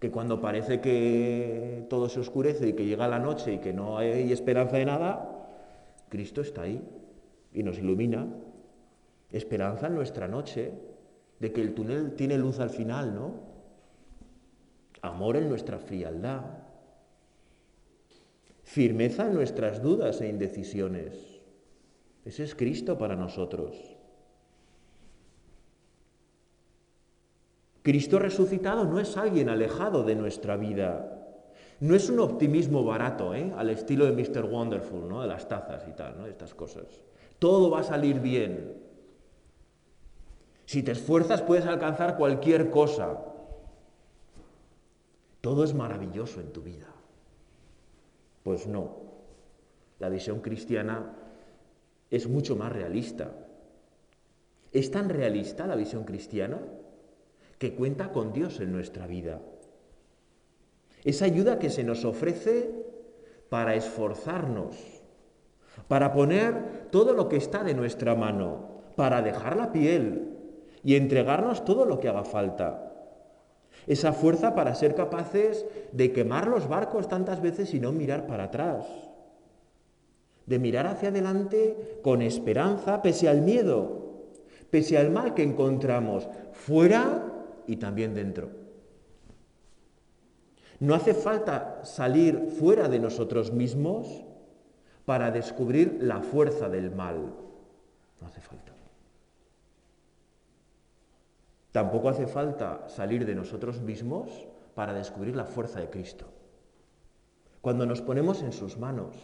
Que 0.01 0.09
cuando 0.09 0.41
parece 0.41 0.81
que 0.81 1.85
todo 1.87 2.09
se 2.09 2.19
oscurece 2.19 2.67
y 2.67 2.73
que 2.73 2.87
llega 2.87 3.07
la 3.07 3.19
noche 3.19 3.53
y 3.53 3.59
que 3.59 3.71
no 3.71 3.99
hay 3.99 4.31
esperanza 4.31 4.77
de 4.77 4.85
nada, 4.85 5.47
Cristo 6.09 6.41
está 6.41 6.63
ahí 6.63 6.81
y 7.53 7.61
nos 7.61 7.77
ilumina. 7.77 8.25
Esperanza 9.29 9.85
en 9.85 9.93
nuestra 9.93 10.27
noche, 10.27 10.71
de 11.39 11.53
que 11.53 11.61
el 11.61 11.75
túnel 11.75 12.15
tiene 12.15 12.39
luz 12.39 12.59
al 12.59 12.71
final, 12.71 13.13
¿no? 13.13 13.35
Amor 15.03 15.37
en 15.37 15.47
nuestra 15.47 15.77
frialdad. 15.77 16.45
Firmeza 18.63 19.27
en 19.27 19.35
nuestras 19.35 19.83
dudas 19.83 20.19
e 20.21 20.29
indecisiones. 20.29 21.13
Ese 22.25 22.43
es 22.43 22.55
Cristo 22.55 22.97
para 22.97 23.15
nosotros. 23.15 23.90
Cristo 27.81 28.19
resucitado 28.19 28.85
no 28.85 28.99
es 28.99 29.17
alguien 29.17 29.49
alejado 29.49 30.03
de 30.03 30.15
nuestra 30.15 30.55
vida. 30.55 31.17
No 31.79 31.95
es 31.95 32.09
un 32.09 32.19
optimismo 32.19 32.83
barato, 32.83 33.33
¿eh? 33.33 33.51
al 33.57 33.71
estilo 33.71 34.05
de 34.05 34.11
Mr. 34.11 34.45
Wonderful, 34.45 35.09
¿no? 35.09 35.21
de 35.21 35.27
las 35.27 35.47
tazas 35.47 35.87
y 35.87 35.93
tal, 35.93 36.19
¿no? 36.19 36.27
estas 36.27 36.53
cosas. 36.53 36.85
Todo 37.39 37.71
va 37.71 37.79
a 37.79 37.83
salir 37.83 38.19
bien. 38.19 38.77
Si 40.65 40.83
te 40.83 40.91
esfuerzas 40.91 41.41
puedes 41.41 41.65
alcanzar 41.65 42.17
cualquier 42.17 42.69
cosa. 42.69 43.19
Todo 45.41 45.63
es 45.63 45.73
maravilloso 45.73 46.39
en 46.39 46.53
tu 46.53 46.61
vida. 46.61 46.85
Pues 48.43 48.67
no. 48.67 49.01
La 49.97 50.09
visión 50.09 50.39
cristiana 50.39 51.15
es 52.11 52.27
mucho 52.27 52.55
más 52.55 52.71
realista. 52.71 53.31
Es 54.71 54.91
tan 54.91 55.09
realista 55.09 55.65
la 55.65 55.75
visión 55.75 56.03
cristiana 56.03 56.59
que 57.61 57.75
cuenta 57.75 58.11
con 58.11 58.33
Dios 58.33 58.59
en 58.59 58.71
nuestra 58.71 59.05
vida. 59.05 59.39
Esa 61.03 61.25
ayuda 61.25 61.59
que 61.59 61.69
se 61.69 61.83
nos 61.83 62.05
ofrece 62.05 62.71
para 63.49 63.75
esforzarnos, 63.75 64.75
para 65.87 66.11
poner 66.11 66.87
todo 66.89 67.13
lo 67.13 67.29
que 67.29 67.37
está 67.37 67.63
de 67.63 67.75
nuestra 67.75 68.15
mano, 68.15 68.81
para 68.95 69.21
dejar 69.21 69.57
la 69.57 69.71
piel 69.71 70.39
y 70.83 70.95
entregarnos 70.95 71.63
todo 71.63 71.85
lo 71.85 71.99
que 71.99 72.09
haga 72.09 72.23
falta. 72.23 72.93
Esa 73.85 74.11
fuerza 74.11 74.55
para 74.55 74.73
ser 74.73 74.95
capaces 74.95 75.63
de 75.91 76.11
quemar 76.11 76.47
los 76.47 76.67
barcos 76.67 77.07
tantas 77.07 77.43
veces 77.43 77.75
y 77.75 77.79
no 77.79 77.91
mirar 77.91 78.25
para 78.25 78.45
atrás. 78.45 78.87
De 80.47 80.57
mirar 80.57 80.87
hacia 80.87 81.09
adelante 81.09 81.99
con 82.01 82.23
esperanza 82.23 83.03
pese 83.03 83.29
al 83.29 83.41
miedo, 83.41 84.31
pese 84.71 84.97
al 84.97 85.11
mal 85.11 85.35
que 85.35 85.43
encontramos 85.43 86.27
fuera 86.53 87.27
y 87.67 87.77
también 87.77 88.13
dentro. 88.13 88.49
No 90.79 90.95
hace 90.95 91.13
falta 91.13 91.81
salir 91.83 92.47
fuera 92.59 92.89
de 92.89 92.99
nosotros 92.99 93.51
mismos 93.51 94.23
para 95.05 95.29
descubrir 95.29 95.99
la 96.01 96.21
fuerza 96.21 96.69
del 96.69 96.91
mal. 96.91 97.33
No 98.19 98.27
hace 98.27 98.41
falta. 98.41 98.71
Tampoco 101.71 102.09
hace 102.09 102.27
falta 102.27 102.89
salir 102.89 103.25
de 103.25 103.35
nosotros 103.35 103.79
mismos 103.79 104.29
para 104.75 104.93
descubrir 104.93 105.35
la 105.35 105.45
fuerza 105.45 105.79
de 105.79 105.89
Cristo. 105.89 106.25
Cuando 107.61 107.85
nos 107.85 108.01
ponemos 108.01 108.41
en 108.41 108.51
sus 108.51 108.77
manos, 108.77 109.15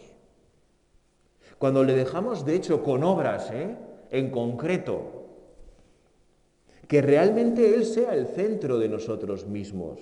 cuando 1.58 1.82
le 1.82 1.94
dejamos, 1.94 2.44
de 2.44 2.54
hecho, 2.54 2.82
con 2.84 3.02
obras, 3.02 3.50
¿eh? 3.50 3.76
en 4.10 4.30
concreto, 4.30 5.17
que 6.88 7.02
realmente 7.02 7.74
Él 7.74 7.84
sea 7.84 8.14
el 8.14 8.26
centro 8.26 8.78
de 8.78 8.88
nosotros 8.88 9.46
mismos, 9.46 10.00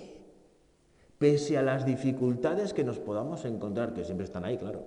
pese 1.17 1.57
a 1.57 1.61
las 1.61 1.85
dificultades 1.85 2.73
que 2.73 2.85
nos 2.85 2.97
podamos 2.97 3.43
encontrar, 3.43 3.93
que 3.93 4.05
siempre 4.05 4.25
están 4.25 4.45
ahí, 4.45 4.57
claro. 4.57 4.85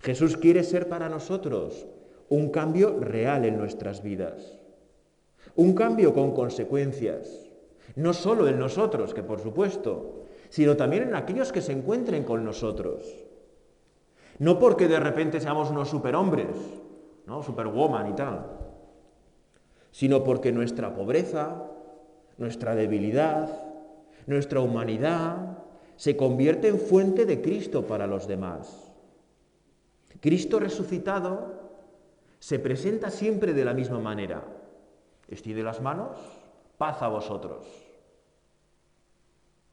Jesús 0.00 0.36
quiere 0.36 0.64
ser 0.64 0.88
para 0.88 1.08
nosotros 1.08 1.86
un 2.30 2.48
cambio 2.48 2.98
real 2.98 3.44
en 3.44 3.58
nuestras 3.58 4.02
vidas, 4.02 4.58
un 5.54 5.74
cambio 5.74 6.14
con 6.14 6.32
consecuencias, 6.32 7.46
no 7.96 8.14
solo 8.14 8.48
en 8.48 8.58
nosotros, 8.58 9.12
que 9.12 9.22
por 9.22 9.40
supuesto, 9.40 10.24
sino 10.48 10.76
también 10.76 11.04
en 11.04 11.14
aquellos 11.14 11.52
que 11.52 11.60
se 11.60 11.72
encuentren 11.72 12.24
con 12.24 12.42
nosotros. 12.42 13.14
No 14.38 14.58
porque 14.58 14.88
de 14.88 14.98
repente 14.98 15.40
seamos 15.40 15.70
unos 15.70 15.88
superhombres, 15.88 16.56
¿no? 17.26 17.42
Superwoman 17.42 18.10
y 18.10 18.14
tal, 18.14 18.53
sino 19.94 20.24
porque 20.24 20.50
nuestra 20.50 20.92
pobreza, 20.92 21.70
nuestra 22.36 22.74
debilidad, 22.74 23.48
nuestra 24.26 24.58
humanidad 24.58 25.58
se 25.94 26.16
convierte 26.16 26.66
en 26.66 26.80
fuente 26.80 27.26
de 27.26 27.40
Cristo 27.40 27.86
para 27.86 28.08
los 28.08 28.26
demás. 28.26 28.92
Cristo 30.20 30.58
resucitado 30.58 31.70
se 32.40 32.58
presenta 32.58 33.08
siempre 33.08 33.52
de 33.52 33.64
la 33.64 33.72
misma 33.72 34.00
manera. 34.00 34.42
de 35.28 35.62
las 35.62 35.80
manos, 35.80 36.18
paz 36.76 37.00
a 37.00 37.06
vosotros. 37.06 37.64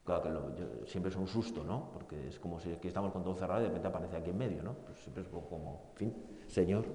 Claro 0.05 0.53
que 0.53 0.85
siempre 0.85 1.09
es 1.09 1.17
un 1.17 1.27
susto, 1.27 1.63
¿no? 1.63 1.89
Porque 1.93 2.27
es 2.27 2.37
como 2.37 2.59
si 2.59 2.71
aquí 2.71 2.89
estamos 2.89 3.11
con 3.11 3.23
todo 3.23 3.33
cerrado 3.33 3.61
y 3.61 3.63
de 3.63 3.69
repente 3.69 3.87
aparece 3.87 4.17
aquí 4.17 4.29
en 4.29 4.37
medio, 4.37 4.61
¿no? 4.61 4.73
Pues 4.85 4.99
siempre 4.99 5.23
es 5.23 5.29
como, 5.29 5.89
en 5.93 5.97
fin, 5.97 6.13
Señor, 6.45 6.85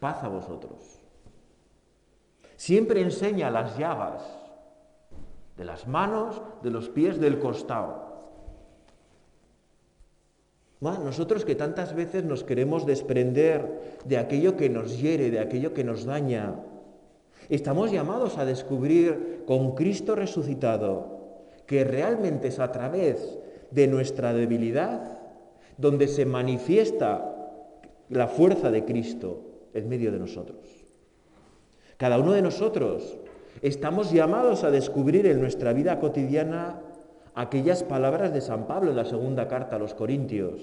paz 0.00 0.24
a 0.24 0.28
vosotros. 0.28 1.05
Siempre 2.56 3.02
enseña 3.02 3.50
las 3.50 3.78
llagas 3.78 4.22
de 5.56 5.64
las 5.64 5.86
manos, 5.86 6.42
de 6.62 6.70
los 6.70 6.88
pies, 6.88 7.20
del 7.20 7.38
costado. 7.38 8.06
nosotros 10.80 11.44
que 11.44 11.54
tantas 11.54 11.94
veces 11.94 12.24
nos 12.24 12.44
queremos 12.44 12.86
desprender 12.86 13.98
de 14.04 14.18
aquello 14.18 14.56
que 14.56 14.68
nos 14.68 14.98
hiere, 15.00 15.30
de 15.30 15.40
aquello 15.40 15.72
que 15.72 15.84
nos 15.84 16.04
daña, 16.04 16.54
estamos 17.48 17.90
llamados 17.90 18.38
a 18.38 18.44
descubrir 18.44 19.44
con 19.46 19.74
Cristo 19.74 20.14
resucitado 20.14 21.16
que 21.66 21.84
realmente 21.84 22.48
es 22.48 22.58
a 22.58 22.70
través 22.72 23.38
de 23.70 23.88
nuestra 23.88 24.32
debilidad 24.32 25.18
donde 25.76 26.08
se 26.08 26.24
manifiesta 26.24 27.32
la 28.08 28.28
fuerza 28.28 28.70
de 28.70 28.84
Cristo 28.84 29.40
en 29.74 29.88
medio 29.88 30.12
de 30.12 30.18
nosotros. 30.18 30.75
Cada 31.96 32.18
uno 32.18 32.32
de 32.32 32.42
nosotros 32.42 33.16
estamos 33.62 34.12
llamados 34.12 34.64
a 34.64 34.70
descubrir 34.70 35.26
en 35.26 35.40
nuestra 35.40 35.72
vida 35.72 35.98
cotidiana 35.98 36.82
aquellas 37.34 37.84
palabras 37.84 38.34
de 38.34 38.42
San 38.42 38.66
Pablo 38.66 38.90
en 38.90 38.96
la 38.96 39.06
segunda 39.06 39.48
carta 39.48 39.76
a 39.76 39.78
los 39.78 39.94
Corintios. 39.94 40.60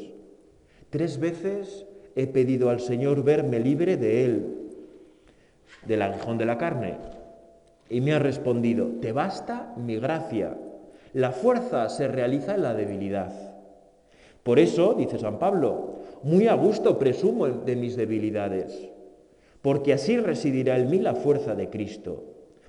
Tres 0.91 1.19
veces 1.19 1.87
he 2.15 2.27
pedido 2.27 2.69
al 2.69 2.79
Señor 2.79 3.23
verme 3.23 3.59
libre 3.59 3.97
de 3.97 4.25
él, 4.25 4.69
del 5.87 6.03
aguijón 6.03 6.37
de 6.37 6.45
la 6.45 6.59
carne. 6.59 6.97
Y 7.89 8.01
me 8.01 8.13
ha 8.13 8.19
respondido, 8.19 8.89
te 9.01 9.11
basta 9.11 9.73
mi 9.75 9.97
gracia. 9.97 10.55
La 11.13 11.31
fuerza 11.31 11.89
se 11.89 12.07
realiza 12.07 12.53
en 12.53 12.61
la 12.61 12.75
debilidad. 12.75 13.33
Por 14.43 14.59
eso, 14.59 14.93
dice 14.93 15.17
San 15.17 15.39
Pablo, 15.39 15.99
muy 16.21 16.47
a 16.47 16.53
gusto 16.53 16.99
presumo 16.99 17.47
de 17.47 17.75
mis 17.75 17.95
debilidades 17.95 18.93
porque 19.63 19.93
así 19.93 20.17
residirá 20.17 20.77
en 20.77 20.91
mí 20.91 20.99
la 20.99 21.15
fuerza 21.15 21.55
de 21.55 21.69
Cristo. 21.69 22.25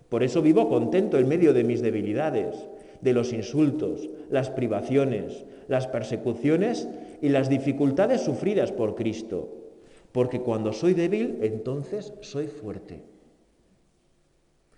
Por 0.09 0.23
eso 0.23 0.41
vivo 0.41 0.69
contento 0.69 1.19
en 1.19 1.29
medio 1.29 1.53
de 1.53 1.65
mis 1.65 1.83
debilidades, 1.83 2.69
de 3.01 3.13
los 3.13 3.33
insultos, 3.33 4.09
las 4.31 4.49
privaciones, 4.49 5.45
las 5.67 5.89
persecuciones 5.89 6.89
y 7.21 7.31
las 7.31 7.49
dificultades 7.49 8.21
sufridas 8.21 8.71
por 8.71 8.95
Cristo, 8.95 9.73
porque 10.13 10.41
cuando 10.41 10.73
soy 10.73 10.95
débil, 10.95 11.41
entonces 11.43 12.15
soy 12.21 12.47
fuerte. 12.47 13.03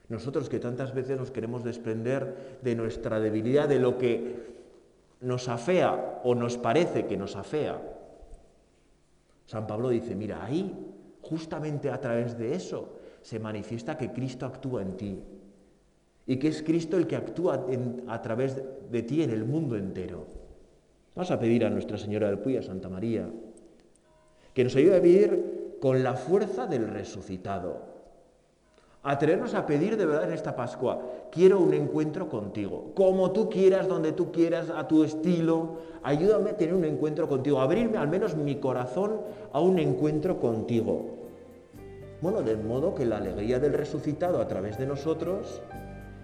Nosotros 0.08 0.48
que 0.48 0.58
tantas 0.58 0.94
veces 0.94 1.18
nos 1.18 1.30
queremos 1.30 1.64
desprender 1.64 2.58
de 2.62 2.74
nuestra 2.76 3.20
debilidad, 3.20 3.68
de 3.68 3.78
lo 3.78 3.98
que 3.98 4.56
nos 5.20 5.48
afea 5.50 6.22
o 6.24 6.34
nos 6.34 6.56
parece 6.56 7.04
que 7.04 7.18
nos 7.18 7.36
afea. 7.36 7.78
San 9.44 9.66
Pablo 9.66 9.90
dice, 9.90 10.14
mira, 10.14 10.42
ahí 10.42 10.72
justamente 11.28 11.90
a 11.90 12.00
través 12.00 12.38
de 12.38 12.54
eso 12.54 12.98
se 13.22 13.38
manifiesta 13.38 13.98
que 13.98 14.12
Cristo 14.12 14.46
actúa 14.46 14.82
en 14.82 14.96
ti 14.96 15.22
y 16.26 16.38
que 16.38 16.48
es 16.48 16.62
Cristo 16.62 16.96
el 16.96 17.06
que 17.06 17.16
actúa 17.16 17.66
a 18.08 18.22
través 18.22 18.62
de 18.90 19.02
ti 19.02 19.22
en 19.22 19.30
el 19.30 19.44
mundo 19.44 19.76
entero. 19.76 20.26
Vamos 21.14 21.30
a 21.30 21.38
pedir 21.38 21.64
a 21.64 21.70
Nuestra 21.70 21.98
Señora 21.98 22.28
del 22.28 22.38
Puy, 22.38 22.56
a 22.56 22.62
Santa 22.62 22.88
María, 22.88 23.28
que 24.52 24.64
nos 24.64 24.76
ayude 24.76 24.96
a 24.96 25.00
vivir 25.00 25.78
con 25.80 26.02
la 26.02 26.14
fuerza 26.14 26.66
del 26.66 26.88
resucitado. 26.88 27.95
Atrevernos 29.08 29.54
a 29.54 29.64
pedir 29.66 29.96
de 29.96 30.04
verdad 30.04 30.24
en 30.24 30.32
esta 30.32 30.56
Pascua, 30.56 31.00
quiero 31.30 31.60
un 31.60 31.72
encuentro 31.74 32.28
contigo, 32.28 32.90
como 32.96 33.30
tú 33.30 33.48
quieras, 33.48 33.86
donde 33.86 34.10
tú 34.10 34.32
quieras, 34.32 34.68
a 34.68 34.88
tu 34.88 35.04
estilo. 35.04 35.76
Ayúdame 36.02 36.50
a 36.50 36.56
tener 36.56 36.74
un 36.74 36.84
encuentro 36.84 37.28
contigo, 37.28 37.60
abrirme 37.60 37.98
al 37.98 38.08
menos 38.08 38.34
mi 38.34 38.56
corazón 38.56 39.20
a 39.52 39.60
un 39.60 39.78
encuentro 39.78 40.40
contigo. 40.40 41.04
Bueno, 42.20 42.42
de 42.42 42.56
modo 42.56 42.96
que 42.96 43.06
la 43.06 43.18
alegría 43.18 43.60
del 43.60 43.74
resucitado 43.74 44.40
a 44.40 44.48
través 44.48 44.76
de 44.76 44.86
nosotros 44.86 45.62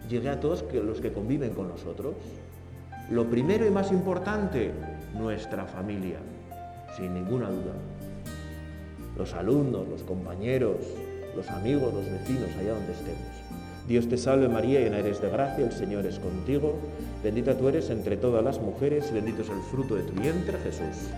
llegue 0.08 0.30
a 0.30 0.40
todos 0.40 0.64
los 0.72 1.00
que 1.00 1.12
conviven 1.12 1.54
con 1.54 1.68
nosotros. 1.68 2.14
Lo 3.10 3.30
primero 3.30 3.64
y 3.64 3.70
más 3.70 3.92
importante, 3.92 4.72
nuestra 5.16 5.66
familia, 5.66 6.18
sin 6.96 7.14
ninguna 7.14 7.48
duda. 7.48 7.74
Los 9.16 9.34
alumnos, 9.34 9.86
los 9.86 10.02
compañeros, 10.02 10.78
los 11.36 11.48
amigos, 11.50 11.94
los 11.94 12.04
vecinos, 12.10 12.50
allá 12.58 12.74
donde 12.74 12.92
estemos. 12.92 13.42
Dios 13.88 14.08
te 14.08 14.16
salve 14.16 14.48
María, 14.48 14.80
llena 14.80 14.98
eres 14.98 15.20
de 15.20 15.28
gracia, 15.28 15.64
el 15.64 15.72
Señor 15.72 16.06
es 16.06 16.18
contigo, 16.18 16.76
bendita 17.22 17.56
tú 17.56 17.68
eres 17.68 17.90
entre 17.90 18.16
todas 18.16 18.44
las 18.44 18.60
mujeres 18.60 19.08
y 19.10 19.14
bendito 19.14 19.42
es 19.42 19.48
el 19.48 19.60
fruto 19.70 19.96
de 19.96 20.04
tu 20.04 20.12
vientre 20.12 20.58
Jesús. 20.58 21.10